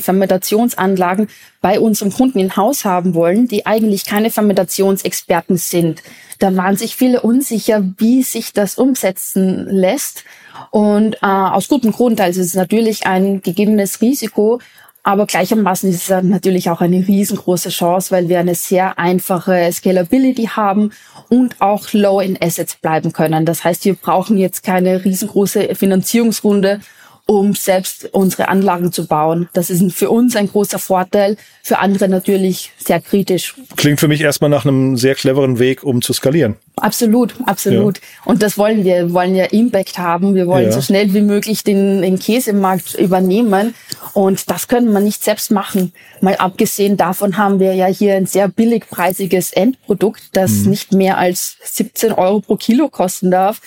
Fermentationsanlagen 0.69 1.29
bei 1.61 1.81
unserem 1.81 2.13
Kunden 2.13 2.39
in 2.39 2.57
Haus 2.57 2.85
haben 2.85 3.15
wollen, 3.15 3.49
die 3.49 3.67
eigentlich 3.67 4.05
keine 4.05 4.31
Fermentationsexperten 4.31 5.57
sind. 5.57 6.03
Da 6.39 6.55
waren 6.57 6.77
sich 6.77 6.95
viele 6.95 7.21
unsicher, 7.21 7.83
wie 7.99 8.23
sich 8.23 8.53
das 8.53 8.79
umsetzen 8.79 9.67
lässt. 9.69 10.25
Und 10.71 11.17
äh, 11.17 11.27
aus 11.27 11.69
gutem 11.69 11.93
Grund, 11.93 12.21
also 12.21 12.41
es 12.41 12.49
ist 12.49 12.55
natürlich 12.55 13.07
ein 13.07 13.43
gegebenes 13.43 14.01
Risiko, 14.01 14.61
aber 15.03 15.27
gleichermaßen 15.27 15.89
ist 15.89 16.11
es 16.11 16.23
natürlich 16.23 16.69
auch 16.69 16.81
eine 16.81 17.07
riesengroße 17.07 17.71
Chance, 17.71 18.11
weil 18.11 18.29
wir 18.29 18.41
eine 18.41 18.55
sehr 18.55 18.99
einfache 18.99 19.71
Scalability 19.73 20.47
haben 20.47 20.93
und 21.29 21.61
auch 21.61 21.93
low 21.93 22.21
in 22.21 22.37
Assets 22.41 22.77
bleiben 22.77 23.13
können. 23.13 23.47
Das 23.47 23.65
heißt, 23.65 23.85
wir 23.85 23.95
brauchen 23.95 24.37
jetzt 24.37 24.63
keine 24.65 25.05
riesengroße 25.05 25.75
Finanzierungsrunde, 25.75 26.81
um 27.31 27.55
selbst 27.55 28.09
unsere 28.13 28.49
Anlagen 28.49 28.91
zu 28.91 29.07
bauen. 29.07 29.51
Das 29.53 29.69
ist 29.69 29.93
für 29.93 30.09
uns 30.09 30.35
ein 30.35 30.49
großer 30.49 30.79
Vorteil, 30.79 31.37
für 31.63 31.79
andere 31.79 32.09
natürlich 32.09 32.73
sehr 32.79 33.03
kritisch. 33.03 33.55
Klingt 33.77 34.01
für 34.01 34.09
mich 34.09 34.23
erstmal 34.23 34.49
nach 34.49 34.65
einem 34.65 34.97
sehr 34.97 35.15
cleveren 35.15 35.59
Weg, 35.59 35.85
um 35.85 36.01
zu 36.01 36.15
skalieren. 36.15 36.57
Absolut, 36.79 37.35
absolut. 37.45 37.99
Ja. 37.99 38.03
Und 38.25 38.43
das 38.43 38.59
wollen 38.59 38.85
wir. 38.85 39.09
Wir 39.09 39.13
wollen 39.13 39.35
ja 39.35 39.45
Impact 39.45 39.99
haben. 39.99 40.35
Wir 40.35 40.47
wollen 40.47 40.67
ja. 40.67 40.73
so 40.73 40.81
schnell 40.81 41.13
wie 41.15 41.21
möglich 41.21 41.65
den, 41.65 42.03
den 42.03 42.19
Käsemarkt 42.19 42.95
übernehmen. 42.95 43.75
Und 44.15 44.51
das 44.51 44.69
können 44.69 44.93
wir 44.93 45.01
nicht 45.01 45.23
selbst 45.23 45.51
machen. 45.51 45.93
Mal 46.21 46.37
abgesehen 46.37 46.97
davon 46.97 47.37
haben 47.37 47.61
wir 47.61 47.75
ja 47.75 47.87
hier 47.87 48.15
ein 48.15 48.27
sehr 48.27 48.49
billigpreisiges 48.49 49.53
Endprodukt, 49.53 50.23
das 50.33 50.51
mhm. 50.51 50.71
nicht 50.71 50.93
mehr 50.93 51.19
als 51.19 51.57
17 51.63 52.13
Euro 52.13 52.41
pro 52.41 52.57
Kilo 52.57 52.89
kosten 52.89 53.31
darf. 53.31 53.61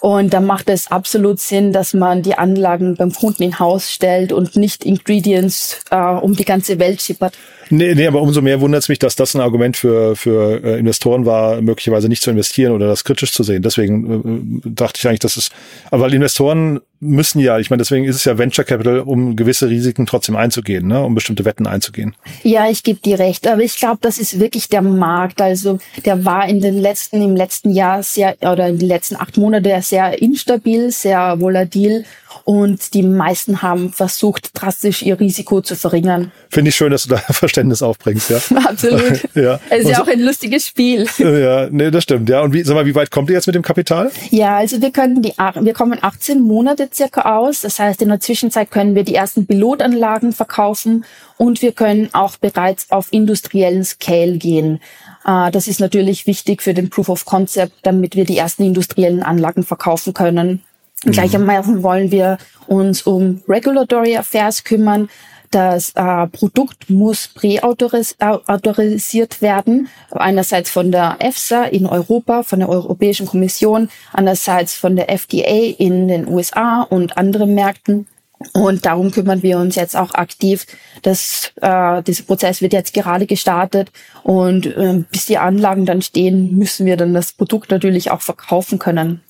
Und 0.00 0.32
da 0.32 0.40
macht 0.40 0.68
es 0.70 0.90
absolut 0.90 1.40
Sinn, 1.40 1.72
dass 1.72 1.94
man 1.94 2.22
die 2.22 2.36
Anlagen 2.36 2.96
beim 2.96 3.12
Kunden 3.12 3.42
in 3.42 3.58
Haus 3.58 3.92
stellt 3.92 4.32
und 4.32 4.56
nicht 4.56 4.84
Ingredients 4.84 5.80
äh, 5.90 5.96
um 5.96 6.34
die 6.34 6.44
ganze 6.44 6.78
Welt 6.78 7.02
schippert. 7.02 7.34
Nee, 7.70 7.94
nee, 7.94 8.06
aber 8.06 8.20
umso 8.20 8.42
mehr 8.42 8.60
wundert 8.60 8.82
es 8.82 8.88
mich, 8.88 8.98
dass 8.98 9.16
das 9.16 9.34
ein 9.34 9.40
Argument 9.40 9.76
für, 9.76 10.16
für 10.16 10.62
äh, 10.62 10.78
Investoren 10.78 11.24
war, 11.24 11.60
möglicherweise 11.62 12.08
nicht 12.08 12.22
zu 12.22 12.30
investieren 12.30 12.53
oder 12.58 12.86
das 12.86 13.04
kritisch 13.04 13.32
zu 13.32 13.42
sehen. 13.42 13.62
Deswegen 13.62 14.62
äh, 14.64 14.70
dachte 14.70 14.98
ich 14.98 15.06
eigentlich, 15.06 15.20
dass 15.20 15.36
es, 15.36 15.50
aber 15.90 16.12
Investoren 16.12 16.80
müssen 17.00 17.38
ja, 17.40 17.58
ich 17.58 17.70
meine, 17.70 17.82
deswegen 17.82 18.04
ist 18.06 18.16
es 18.16 18.24
ja 18.24 18.38
Venture 18.38 18.64
Capital, 18.64 19.00
um 19.00 19.36
gewisse 19.36 19.68
Risiken 19.68 20.06
trotzdem 20.06 20.36
einzugehen, 20.36 20.86
ne, 20.86 21.02
um 21.02 21.14
bestimmte 21.14 21.44
Wetten 21.44 21.66
einzugehen. 21.66 22.14
Ja, 22.42 22.68
ich 22.68 22.82
gebe 22.82 23.00
dir 23.00 23.18
recht, 23.18 23.46
aber 23.46 23.62
ich 23.62 23.76
glaube, 23.76 23.98
das 24.00 24.18
ist 24.18 24.40
wirklich 24.40 24.68
der 24.68 24.82
Markt. 24.82 25.42
Also 25.42 25.78
der 26.04 26.24
war 26.24 26.48
in 26.48 26.60
den 26.60 26.78
letzten, 26.78 27.20
im 27.20 27.36
letzten 27.36 27.70
Jahr 27.70 28.02
sehr, 28.02 28.36
oder 28.40 28.68
in 28.68 28.78
den 28.78 28.88
letzten 28.88 29.16
acht 29.16 29.36
Monate 29.36 29.80
sehr 29.82 30.20
instabil, 30.22 30.90
sehr 30.90 31.40
volatil 31.40 32.04
und 32.44 32.92
die 32.92 33.02
meisten 33.02 33.62
haben 33.62 33.92
versucht, 33.92 34.50
drastisch 34.52 35.02
ihr 35.02 35.18
Risiko 35.18 35.62
zu 35.62 35.76
verringern. 35.76 36.30
Finde 36.50 36.68
ich 36.68 36.76
schön, 36.76 36.90
dass 36.90 37.04
du 37.04 37.10
da 37.10 37.16
Verständnis 37.30 37.82
aufbringst, 37.82 38.30
ja. 38.30 38.36
Absolut. 38.68 39.22
ja. 39.34 39.58
Es 39.70 39.84
ist 39.84 39.90
ja 39.90 40.02
auch 40.02 40.08
ein 40.08 40.20
lustiges 40.20 40.66
Spiel. 40.66 41.06
Ja, 41.18 41.68
nee, 41.70 41.90
das 41.90 42.04
stimmt, 42.04 42.28
ja. 42.28 42.42
Und 42.42 42.52
wie, 42.52 42.62
sag 42.62 42.74
mal, 42.74 42.84
wie 42.86 42.94
weit 42.94 43.10
kommt 43.10 43.30
ihr 43.30 43.34
jetzt 43.34 43.46
mit 43.46 43.56
dem 43.56 43.62
Kapital? 43.62 44.10
Ja, 44.30 44.58
also 44.58 44.80
wir 44.80 44.90
können 44.90 45.22
die, 45.22 45.32
wir 45.36 45.72
kommen 45.72 45.98
18 46.00 46.40
Monate 46.40 46.88
circa 46.92 47.38
aus. 47.38 47.62
Das 47.62 47.78
heißt, 47.78 48.02
in 48.02 48.08
der 48.10 48.20
Zwischenzeit 48.20 48.70
können 48.70 48.94
wir 48.94 49.04
die 49.04 49.14
ersten 49.14 49.46
Pilotanlagen 49.46 50.32
verkaufen 50.32 51.04
und 51.38 51.62
wir 51.62 51.72
können 51.72 52.10
auch 52.12 52.36
bereits 52.36 52.90
auf 52.90 53.08
industriellen 53.10 53.84
Scale 53.84 54.36
gehen. 54.36 54.80
Äh, 55.26 55.50
das 55.50 55.66
ist 55.66 55.80
natürlich 55.80 56.26
wichtig 56.26 56.62
für 56.62 56.74
den 56.74 56.90
Proof 56.90 57.08
of 57.08 57.24
Concept, 57.24 57.72
damit 57.82 58.16
wir 58.16 58.24
die 58.26 58.36
ersten 58.36 58.64
industriellen 58.64 59.22
Anlagen 59.22 59.62
verkaufen 59.62 60.12
können. 60.12 60.62
Mhm. 61.04 61.12
Gleichermaßen 61.12 61.82
wollen 61.82 62.10
wir 62.10 62.38
uns 62.66 63.02
um 63.02 63.42
Regulatory 63.48 64.16
Affairs 64.16 64.64
kümmern. 64.64 65.08
Das 65.50 65.92
äh, 65.94 66.26
Produkt 66.26 66.90
muss 66.90 67.28
präautorisiert 67.28 69.40
werden. 69.40 69.88
Einerseits 70.10 70.68
von 70.68 70.90
der 70.90 71.16
EFSA 71.20 71.66
in 71.66 71.86
Europa, 71.86 72.42
von 72.42 72.58
der 72.58 72.68
Europäischen 72.68 73.26
Kommission, 73.26 73.88
andererseits 74.12 74.74
von 74.74 74.96
der 74.96 75.08
FDA 75.10 75.76
in 75.78 76.08
den 76.08 76.26
USA 76.26 76.82
und 76.82 77.16
anderen 77.16 77.54
Märkten. 77.54 78.08
Und 78.52 78.84
darum 78.84 79.12
kümmern 79.12 79.44
wir 79.44 79.58
uns 79.58 79.76
jetzt 79.76 79.96
auch 79.96 80.14
aktiv. 80.14 80.66
Das, 81.02 81.52
äh, 81.60 82.02
dieser 82.02 82.24
Prozess 82.24 82.60
wird 82.60 82.72
jetzt 82.72 82.92
gerade 82.92 83.26
gestartet 83.26 83.92
und 84.24 84.66
äh, 84.66 85.04
bis 85.10 85.26
die 85.26 85.38
Anlagen 85.38 85.86
dann 85.86 86.02
stehen, 86.02 86.56
müssen 86.56 86.84
wir 86.84 86.96
dann 86.96 87.14
das 87.14 87.32
Produkt 87.32 87.70
natürlich 87.70 88.10
auch 88.10 88.22
verkaufen 88.22 88.80
können. 88.80 89.22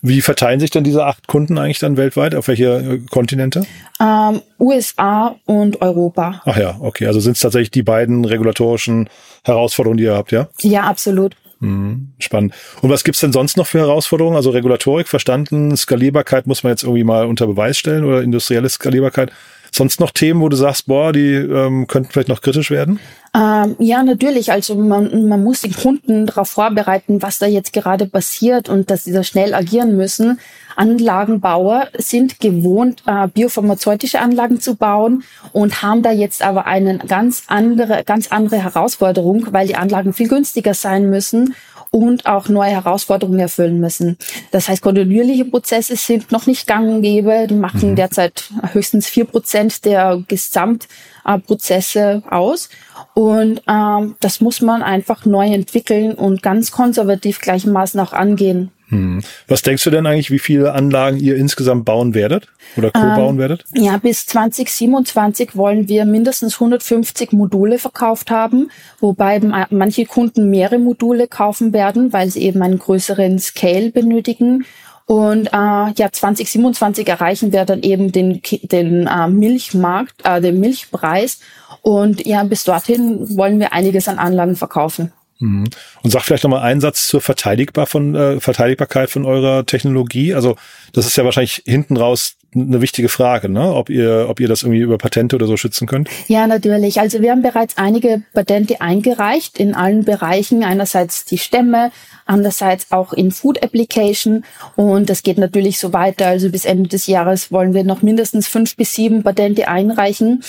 Wie 0.00 0.20
verteilen 0.20 0.60
sich 0.60 0.70
dann 0.70 0.84
diese 0.84 1.04
acht 1.04 1.26
Kunden 1.26 1.58
eigentlich 1.58 1.78
dann 1.78 1.96
weltweit? 1.96 2.34
Auf 2.34 2.48
welche 2.48 2.64
äh, 2.64 2.98
Kontinente? 3.10 3.66
Ähm, 4.00 4.40
USA 4.58 5.36
und 5.46 5.80
Europa. 5.80 6.42
Ach 6.44 6.56
ja, 6.56 6.76
okay. 6.80 7.06
Also 7.06 7.20
sind 7.20 7.36
es 7.36 7.40
tatsächlich 7.40 7.70
die 7.70 7.82
beiden 7.82 8.24
regulatorischen 8.24 9.08
Herausforderungen, 9.44 9.98
die 9.98 10.04
ihr 10.04 10.14
habt, 10.14 10.32
ja? 10.32 10.48
Ja, 10.60 10.82
absolut. 10.82 11.36
Mhm, 11.60 12.12
spannend. 12.18 12.54
Und 12.80 12.90
was 12.90 13.04
gibt's 13.04 13.20
denn 13.20 13.32
sonst 13.32 13.56
noch 13.56 13.68
für 13.68 13.78
Herausforderungen? 13.78 14.36
Also 14.36 14.50
Regulatorik 14.50 15.06
verstanden, 15.06 15.76
Skalierbarkeit 15.76 16.48
muss 16.48 16.64
man 16.64 16.72
jetzt 16.72 16.82
irgendwie 16.82 17.04
mal 17.04 17.26
unter 17.26 17.46
Beweis 17.46 17.78
stellen 17.78 18.04
oder 18.04 18.22
industrielle 18.22 18.68
Skalierbarkeit. 18.68 19.30
Sonst 19.74 20.00
noch 20.00 20.10
Themen, 20.10 20.42
wo 20.42 20.50
du 20.50 20.56
sagst, 20.56 20.86
boah, 20.86 21.12
die 21.12 21.32
ähm, 21.32 21.86
könnten 21.86 22.12
vielleicht 22.12 22.28
noch 22.28 22.42
kritisch 22.42 22.70
werden? 22.70 23.00
Ähm, 23.34 23.76
ja, 23.78 24.02
natürlich. 24.02 24.52
Also 24.52 24.74
man, 24.74 25.26
man 25.26 25.42
muss 25.42 25.62
den 25.62 25.74
Kunden 25.74 26.26
darauf 26.26 26.50
vorbereiten, 26.50 27.22
was 27.22 27.38
da 27.38 27.46
jetzt 27.46 27.72
gerade 27.72 28.04
passiert 28.04 28.68
und 28.68 28.90
dass 28.90 29.04
sie 29.04 29.12
da 29.12 29.24
schnell 29.24 29.54
agieren 29.54 29.96
müssen. 29.96 30.38
Anlagenbauer 30.76 31.88
sind 31.96 32.40
gewohnt, 32.40 33.02
äh, 33.06 33.28
biopharmazeutische 33.28 34.20
Anlagen 34.20 34.60
zu 34.60 34.76
bauen 34.76 35.24
und 35.52 35.82
haben 35.82 36.02
da 36.02 36.12
jetzt 36.12 36.42
aber 36.42 36.66
eine 36.66 36.98
ganz 36.98 37.44
andere, 37.46 38.04
ganz 38.04 38.30
andere 38.30 38.62
Herausforderung, 38.62 39.48
weil 39.52 39.66
die 39.66 39.76
Anlagen 39.76 40.12
viel 40.12 40.28
günstiger 40.28 40.74
sein 40.74 41.08
müssen 41.08 41.54
und 41.92 42.26
auch 42.26 42.48
neue 42.48 42.70
Herausforderungen 42.70 43.38
erfüllen 43.38 43.78
müssen. 43.78 44.16
Das 44.50 44.68
heißt, 44.68 44.82
kontinuierliche 44.82 45.44
Prozesse 45.44 45.94
sind 45.94 46.32
noch 46.32 46.46
nicht 46.46 46.66
gang 46.66 46.88
und 46.88 47.02
gäbe. 47.02 47.46
Die 47.48 47.54
machen 47.54 47.90
mhm. 47.90 47.96
derzeit 47.96 48.50
höchstens 48.72 49.06
vier 49.06 49.26
Prozent 49.26 49.84
der 49.84 50.22
Gesamtprozesse 50.26 52.22
aus. 52.28 52.70
Und 53.14 53.60
ähm, 53.68 54.16
das 54.20 54.40
muss 54.40 54.62
man 54.62 54.82
einfach 54.82 55.26
neu 55.26 55.46
entwickeln 55.46 56.14
und 56.14 56.42
ganz 56.42 56.72
konservativ 56.72 57.40
gleichermaßen 57.40 58.00
auch 58.00 58.14
angehen. 58.14 58.72
Hm. 58.92 59.22
Was 59.48 59.62
denkst 59.62 59.84
du 59.84 59.90
denn 59.90 60.06
eigentlich, 60.06 60.30
wie 60.30 60.38
viele 60.38 60.74
Anlagen 60.74 61.18
ihr 61.18 61.36
insgesamt 61.36 61.86
bauen 61.86 62.12
werdet 62.12 62.48
oder 62.76 62.90
co-bauen 62.90 63.36
ähm, 63.36 63.38
werdet? 63.38 63.64
Ja, 63.72 63.96
bis 63.96 64.26
2027 64.26 65.56
wollen 65.56 65.88
wir 65.88 66.04
mindestens 66.04 66.54
150 66.54 67.32
Module 67.32 67.78
verkauft 67.78 68.30
haben, 68.30 68.70
wobei 69.00 69.40
manche 69.70 70.04
Kunden 70.04 70.50
mehrere 70.50 70.78
Module 70.78 71.26
kaufen 71.26 71.72
werden, 71.72 72.12
weil 72.12 72.28
sie 72.28 72.42
eben 72.42 72.60
einen 72.60 72.78
größeren 72.78 73.38
Scale 73.38 73.90
benötigen. 73.92 74.66
Und 75.06 75.46
äh, 75.46 75.92
ja, 75.96 76.12
2027 76.12 77.08
erreichen 77.08 77.50
wir 77.50 77.64
dann 77.64 77.80
eben 77.80 78.12
den, 78.12 78.42
den 78.60 79.06
äh, 79.06 79.28
Milchmarkt, 79.28 80.20
äh, 80.24 80.42
den 80.42 80.60
Milchpreis. 80.60 81.40
Und 81.80 82.26
ja, 82.26 82.44
bis 82.44 82.64
dorthin 82.64 83.38
wollen 83.38 83.58
wir 83.58 83.72
einiges 83.72 84.06
an 84.06 84.18
Anlagen 84.18 84.54
verkaufen. 84.54 85.12
Mhm. 85.42 85.64
Und 86.02 86.10
sag 86.10 86.22
vielleicht 86.22 86.44
nochmal 86.44 86.62
einen 86.62 86.80
Satz 86.80 87.08
zur 87.08 87.20
Verteidigbar 87.20 87.86
von, 87.86 88.14
äh, 88.14 88.40
Verteidigbarkeit 88.40 89.10
von 89.10 89.24
eurer 89.26 89.66
Technologie. 89.66 90.34
Also 90.34 90.56
das 90.92 91.04
ist 91.06 91.16
ja 91.16 91.24
wahrscheinlich 91.24 91.62
hinten 91.66 91.96
raus 91.96 92.36
eine 92.54 92.82
wichtige 92.82 93.08
Frage, 93.08 93.48
ne? 93.48 93.74
ob 93.74 93.88
ihr, 93.88 94.26
ob 94.28 94.38
ihr 94.38 94.46
das 94.46 94.62
irgendwie 94.62 94.82
über 94.82 94.98
Patente 94.98 95.36
oder 95.36 95.46
so 95.46 95.56
schützen 95.56 95.86
könnt. 95.86 96.10
Ja, 96.28 96.46
natürlich. 96.46 97.00
Also 97.00 97.22
wir 97.22 97.30
haben 97.30 97.42
bereits 97.42 97.78
einige 97.78 98.22
Patente 98.34 98.80
eingereicht 98.80 99.58
in 99.58 99.74
allen 99.74 100.04
Bereichen. 100.04 100.62
Einerseits 100.62 101.24
die 101.24 101.38
Stämme, 101.38 101.90
andererseits 102.26 102.92
auch 102.92 103.14
in 103.14 103.32
Food 103.32 103.62
Application. 103.62 104.44
Und 104.76 105.08
das 105.08 105.22
geht 105.22 105.38
natürlich 105.38 105.78
so 105.78 105.92
weiter. 105.94 106.26
Also 106.26 106.50
bis 106.50 106.66
Ende 106.66 106.90
des 106.90 107.06
Jahres 107.06 107.50
wollen 107.50 107.72
wir 107.72 107.84
noch 107.84 108.02
mindestens 108.02 108.48
fünf 108.48 108.76
bis 108.76 108.94
sieben 108.94 109.22
Patente 109.22 109.68
einreichen. 109.68 110.44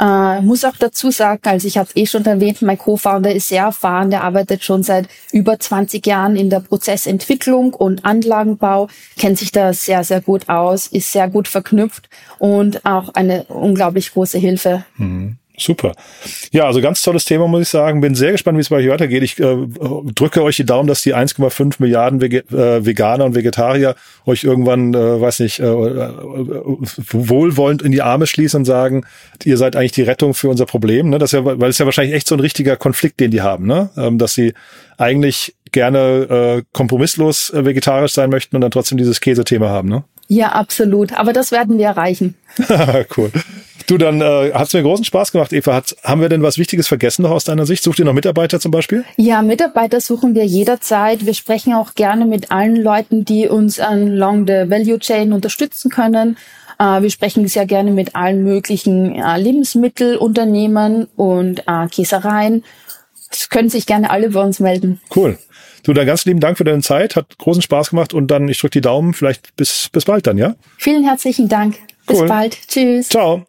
Äh, 0.00 0.42
muss 0.42 0.64
auch 0.64 0.76
dazu 0.76 1.10
sagen, 1.10 1.40
also 1.44 1.66
ich 1.66 1.76
habe 1.76 1.88
eh 1.96 2.06
schon 2.06 2.24
erwähnt, 2.24 2.62
mein 2.62 2.78
Co-Founder 2.78 3.34
ist 3.34 3.48
sehr 3.48 3.64
erfahren, 3.64 4.10
der 4.10 4.22
arbeitet 4.22 4.62
schon 4.62 4.84
seit 4.84 5.08
über 5.32 5.58
20 5.58 6.06
Jahren 6.06 6.36
in 6.36 6.50
der 6.50 6.60
Prozessentwicklung 6.60 7.74
und 7.74 8.04
Anlagenbau, 8.04 8.88
kennt 9.18 9.38
sich 9.38 9.50
da 9.50 9.72
sehr, 9.72 10.04
sehr 10.04 10.20
gut 10.20 10.48
aus, 10.48 10.86
ist 10.86 11.10
sehr 11.10 11.28
gut 11.28 11.48
verknüpft 11.48 12.08
und 12.38 12.84
auch 12.84 13.14
eine 13.14 13.44
unglaublich 13.44 14.12
große 14.12 14.38
Hilfe. 14.38 14.84
Mhm. 14.98 15.37
Super. 15.58 15.92
Ja, 16.52 16.66
also 16.66 16.80
ganz 16.80 17.02
tolles 17.02 17.24
Thema, 17.24 17.48
muss 17.48 17.62
ich 17.62 17.68
sagen. 17.68 18.00
Bin 18.00 18.14
sehr 18.14 18.32
gespannt, 18.32 18.56
wie 18.56 18.62
es 18.62 18.68
bei 18.68 18.76
euch 18.76 18.88
weitergeht. 18.88 19.22
Ich 19.22 19.38
äh, 19.40 19.56
drücke 20.14 20.42
euch 20.42 20.56
die 20.56 20.64
Daumen, 20.64 20.86
dass 20.86 21.02
die 21.02 21.14
1,5 21.14 21.76
Milliarden 21.78 22.20
Wege 22.20 22.38
äh, 22.50 22.84
Veganer 22.84 23.24
und 23.24 23.34
Vegetarier 23.34 23.96
euch 24.24 24.44
irgendwann, 24.44 24.94
äh, 24.94 25.20
weiß 25.20 25.40
nicht, 25.40 25.58
äh, 25.58 25.64
äh, 25.64 26.12
wohlwollend 27.10 27.82
in 27.82 27.92
die 27.92 28.02
Arme 28.02 28.26
schließen 28.26 28.58
und 28.60 28.64
sagen, 28.64 29.04
ihr 29.44 29.56
seid 29.56 29.74
eigentlich 29.74 29.92
die 29.92 30.02
Rettung 30.02 30.34
für 30.34 30.48
unser 30.48 30.66
Problem. 30.66 31.10
Ne? 31.10 31.18
Das 31.18 31.32
ist 31.32 31.38
ja, 31.38 31.44
weil 31.44 31.70
es 31.70 31.78
ja 31.78 31.84
wahrscheinlich 31.84 32.14
echt 32.14 32.28
so 32.28 32.36
ein 32.36 32.40
richtiger 32.40 32.76
Konflikt, 32.76 33.18
den 33.20 33.30
die 33.30 33.42
haben, 33.42 33.66
ne? 33.66 33.90
Ähm, 33.96 34.18
dass 34.18 34.34
sie 34.34 34.54
eigentlich 34.96 35.54
gerne 35.72 36.58
äh, 36.58 36.62
kompromisslos 36.72 37.50
äh, 37.50 37.64
vegetarisch 37.64 38.12
sein 38.12 38.30
möchten 38.30 38.56
und 38.56 38.62
dann 38.62 38.70
trotzdem 38.70 38.98
dieses 38.98 39.20
Käsethema 39.20 39.68
haben, 39.68 39.88
ne? 39.88 40.04
Ja, 40.28 40.52
absolut. 40.52 41.12
Aber 41.14 41.32
das 41.32 41.52
werden 41.52 41.78
wir 41.78 41.86
erreichen. 41.86 42.34
cool. 43.16 43.32
Du, 43.88 43.96
dann 43.96 44.20
äh, 44.20 44.52
hat 44.52 44.68
es 44.68 44.74
mir 44.74 44.82
großen 44.82 45.06
Spaß 45.06 45.32
gemacht, 45.32 45.50
Eva. 45.54 45.74
Hat, 45.74 45.96
haben 46.04 46.20
wir 46.20 46.28
denn 46.28 46.42
was 46.42 46.58
Wichtiges 46.58 46.86
vergessen 46.86 47.22
noch 47.22 47.30
aus 47.30 47.44
deiner 47.44 47.64
Sicht? 47.64 47.82
Sucht 47.82 47.98
ihr 47.98 48.04
noch 48.04 48.12
Mitarbeiter 48.12 48.60
zum 48.60 48.70
Beispiel? 48.70 49.02
Ja, 49.16 49.40
Mitarbeiter 49.40 50.02
suchen 50.02 50.34
wir 50.34 50.44
jederzeit. 50.44 51.24
Wir 51.24 51.32
sprechen 51.32 51.72
auch 51.72 51.94
gerne 51.94 52.26
mit 52.26 52.50
allen 52.50 52.76
Leuten, 52.76 53.24
die 53.24 53.48
uns 53.48 53.80
along 53.80 54.46
the 54.46 54.70
Value 54.70 54.98
Chain 54.98 55.32
unterstützen 55.32 55.90
können. 55.90 56.36
Äh, 56.78 57.00
wir 57.00 57.10
sprechen 57.10 57.48
sehr 57.48 57.64
gerne 57.64 57.90
mit 57.90 58.14
allen 58.14 58.44
möglichen 58.44 59.14
äh, 59.14 59.38
Lebensmittelunternehmen 59.38 61.08
und 61.16 61.60
äh, 61.66 61.88
Käsereien. 61.88 62.64
Es 63.30 63.48
können 63.48 63.70
sich 63.70 63.86
gerne 63.86 64.10
alle 64.10 64.28
bei 64.28 64.42
uns 64.42 64.60
melden. 64.60 65.00
Cool. 65.16 65.38
Du, 65.82 65.94
dann 65.94 66.06
ganz 66.06 66.26
lieben 66.26 66.40
Dank 66.40 66.58
für 66.58 66.64
deine 66.64 66.82
Zeit. 66.82 67.16
Hat 67.16 67.38
großen 67.38 67.62
Spaß 67.62 67.88
gemacht 67.88 68.12
und 68.12 68.30
dann, 68.30 68.48
ich 68.48 68.60
drücke 68.60 68.72
die 68.72 68.80
Daumen. 68.82 69.14
Vielleicht 69.14 69.56
bis, 69.56 69.88
bis 69.90 70.04
bald 70.04 70.26
dann, 70.26 70.36
ja? 70.36 70.56
Vielen 70.76 71.04
herzlichen 71.04 71.48
Dank. 71.48 71.76
Bis 72.06 72.20
cool. 72.20 72.28
bald. 72.28 72.58
Tschüss. 72.68 73.08
Ciao. 73.08 73.46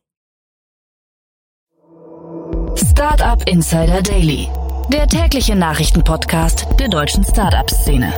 Startup 2.75 3.41
Insider 3.47 4.01
Daily, 4.01 4.47
der 4.91 5.07
tägliche 5.07 5.55
Nachrichtenpodcast 5.55 6.67
der 6.79 6.89
deutschen 6.89 7.23
Startup-Szene. 7.23 8.13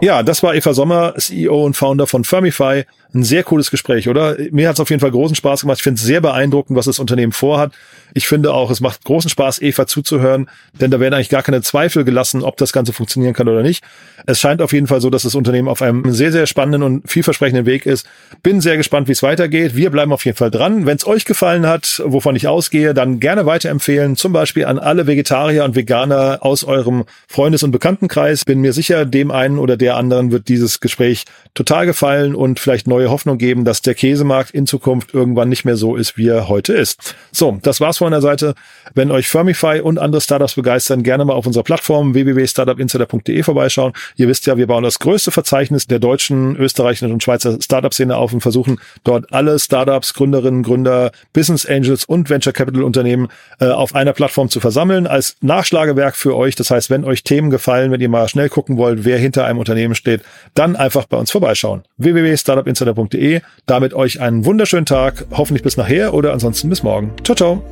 Ja, 0.00 0.22
das 0.22 0.42
war 0.42 0.54
Eva 0.54 0.74
Sommer, 0.74 1.14
CEO 1.16 1.64
und 1.64 1.76
Founder 1.76 2.06
von 2.06 2.24
Firmify. 2.24 2.84
Ein 3.14 3.24
sehr 3.24 3.42
cooles 3.44 3.70
Gespräch, 3.70 4.08
oder? 4.08 4.36
Mir 4.52 4.68
hat 4.68 4.76
es 4.76 4.80
auf 4.80 4.88
jeden 4.88 5.00
Fall 5.00 5.10
großen 5.10 5.36
Spaß 5.36 5.62
gemacht. 5.62 5.78
Ich 5.78 5.82
finde 5.82 5.98
es 5.98 6.04
sehr 6.04 6.22
beeindruckend, 6.22 6.78
was 6.78 6.86
das 6.86 6.98
Unternehmen 6.98 7.32
vorhat. 7.32 7.72
Ich 8.14 8.26
finde 8.26 8.52
auch, 8.52 8.70
es 8.70 8.80
macht 8.80 9.04
großen 9.04 9.30
Spaß, 9.30 9.60
Eva 9.62 9.86
zuzuhören, 9.86 10.48
denn 10.80 10.90
da 10.90 11.00
werden 11.00 11.14
eigentlich 11.14 11.28
gar 11.28 11.42
keine 11.42 11.62
Zweifel 11.62 12.04
gelassen, 12.04 12.42
ob 12.42 12.56
das 12.56 12.72
Ganze 12.72 12.92
funktionieren 12.92 13.34
kann 13.34 13.48
oder 13.48 13.62
nicht. 13.62 13.84
Es 14.26 14.40
scheint 14.40 14.62
auf 14.62 14.72
jeden 14.72 14.86
Fall 14.86 15.00
so, 15.00 15.10
dass 15.10 15.22
das 15.22 15.34
Unternehmen 15.34 15.68
auf 15.68 15.82
einem 15.82 16.12
sehr, 16.12 16.32
sehr 16.32 16.46
spannenden 16.46 16.82
und 16.82 17.10
vielversprechenden 17.10 17.66
Weg 17.66 17.86
ist. 17.86 18.06
Bin 18.42 18.60
sehr 18.60 18.76
gespannt, 18.76 19.08
wie 19.08 19.12
es 19.12 19.22
weitergeht. 19.22 19.76
Wir 19.76 19.90
bleiben 19.90 20.12
auf 20.12 20.24
jeden 20.24 20.36
Fall 20.36 20.50
dran. 20.50 20.86
Wenn 20.86 20.96
es 20.96 21.06
euch 21.06 21.24
gefallen 21.24 21.66
hat, 21.66 22.02
wovon 22.04 22.36
ich 22.36 22.48
ausgehe, 22.48 22.94
dann 22.94 23.20
gerne 23.20 23.46
weiterempfehlen. 23.46 24.16
Zum 24.16 24.32
Beispiel 24.32 24.64
an 24.64 24.78
alle 24.78 25.06
Vegetarier 25.06 25.64
und 25.64 25.74
Veganer 25.74 26.38
aus 26.40 26.64
eurem 26.64 27.04
Freundes- 27.28 27.62
und 27.62 27.72
Bekanntenkreis. 27.72 28.44
Bin 28.44 28.60
mir 28.60 28.72
sicher, 28.72 29.04
dem 29.04 29.30
einen 29.30 29.58
oder 29.58 29.76
der 29.76 29.96
anderen 29.96 30.32
wird 30.32 30.48
dieses 30.48 30.80
Gespräch 30.80 31.24
total 31.54 31.86
gefallen 31.86 32.34
und 32.34 32.60
vielleicht 32.60 32.86
neu 32.86 33.01
neue 33.02 33.10
Hoffnung 33.10 33.38
geben, 33.38 33.64
dass 33.64 33.82
der 33.82 33.94
Käsemarkt 33.94 34.52
in 34.52 34.66
Zukunft 34.66 35.12
irgendwann 35.12 35.48
nicht 35.48 35.64
mehr 35.64 35.76
so 35.76 35.96
ist, 35.96 36.16
wie 36.16 36.28
er 36.28 36.48
heute 36.48 36.72
ist. 36.72 37.14
So, 37.32 37.58
das 37.62 37.80
war's 37.80 37.98
von 37.98 38.12
der 38.12 38.20
Seite. 38.20 38.54
Wenn 38.94 39.10
euch 39.10 39.28
Firmify 39.28 39.80
und 39.80 39.98
andere 39.98 40.20
Startups 40.20 40.54
begeistern, 40.54 41.02
gerne 41.02 41.24
mal 41.24 41.34
auf 41.34 41.46
unserer 41.46 41.64
Plattform 41.64 42.14
www.startupinsider.de 42.14 43.42
vorbeischauen. 43.42 43.92
Ihr 44.16 44.28
wisst 44.28 44.46
ja, 44.46 44.56
wir 44.56 44.66
bauen 44.66 44.84
das 44.84 44.98
größte 44.98 45.30
Verzeichnis 45.30 45.86
der 45.86 45.98
deutschen, 45.98 46.56
österreichischen 46.56 47.12
und 47.12 47.22
Schweizer 47.22 47.58
Startup-Szene 47.60 48.16
auf 48.16 48.32
und 48.32 48.40
versuchen 48.40 48.78
dort 49.04 49.32
alle 49.32 49.58
Startups, 49.58 50.14
Gründerinnen, 50.14 50.62
Gründer, 50.62 51.10
Business 51.32 51.66
Angels 51.66 52.04
und 52.04 52.30
Venture 52.30 52.52
Capital 52.52 52.84
Unternehmen 52.84 53.28
äh, 53.60 53.66
auf 53.66 53.94
einer 53.94 54.12
Plattform 54.12 54.48
zu 54.48 54.60
versammeln 54.60 55.06
als 55.06 55.36
Nachschlagewerk 55.40 56.16
für 56.16 56.36
euch. 56.36 56.54
Das 56.54 56.70
heißt, 56.70 56.90
wenn 56.90 57.04
euch 57.04 57.24
Themen 57.24 57.50
gefallen, 57.50 57.90
wenn 57.90 58.00
ihr 58.00 58.08
mal 58.08 58.28
schnell 58.28 58.48
gucken 58.48 58.76
wollt, 58.76 59.04
wer 59.04 59.18
hinter 59.18 59.44
einem 59.46 59.58
Unternehmen 59.58 59.94
steht, 59.94 60.22
dann 60.54 60.76
einfach 60.76 61.06
bei 61.06 61.16
uns 61.16 61.30
vorbeischauen. 61.30 61.82
www.startupinsider 61.96 62.91
insider.de. 62.92 63.40
Damit 63.66 63.94
euch 63.94 64.20
einen 64.20 64.44
wunderschönen 64.44 64.86
Tag, 64.86 65.26
hoffentlich 65.30 65.62
bis 65.62 65.76
nachher 65.76 66.14
oder 66.14 66.32
ansonsten 66.32 66.68
bis 66.68 66.82
morgen. 66.82 67.12
Ciao, 67.24 67.36
ciao. 67.36 67.62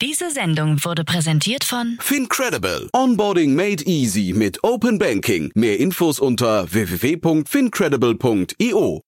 Diese 0.00 0.30
Sendung 0.30 0.84
wurde 0.84 1.02
präsentiert 1.04 1.64
von 1.64 1.98
Fincredible. 2.00 2.88
Onboarding 2.92 3.52
made 3.54 3.82
easy 3.84 4.32
mit 4.34 4.62
Open 4.62 4.98
Banking. 4.98 5.50
Mehr 5.54 5.80
Infos 5.80 6.20
unter 6.20 6.72
www.fincredible.io. 6.72 9.07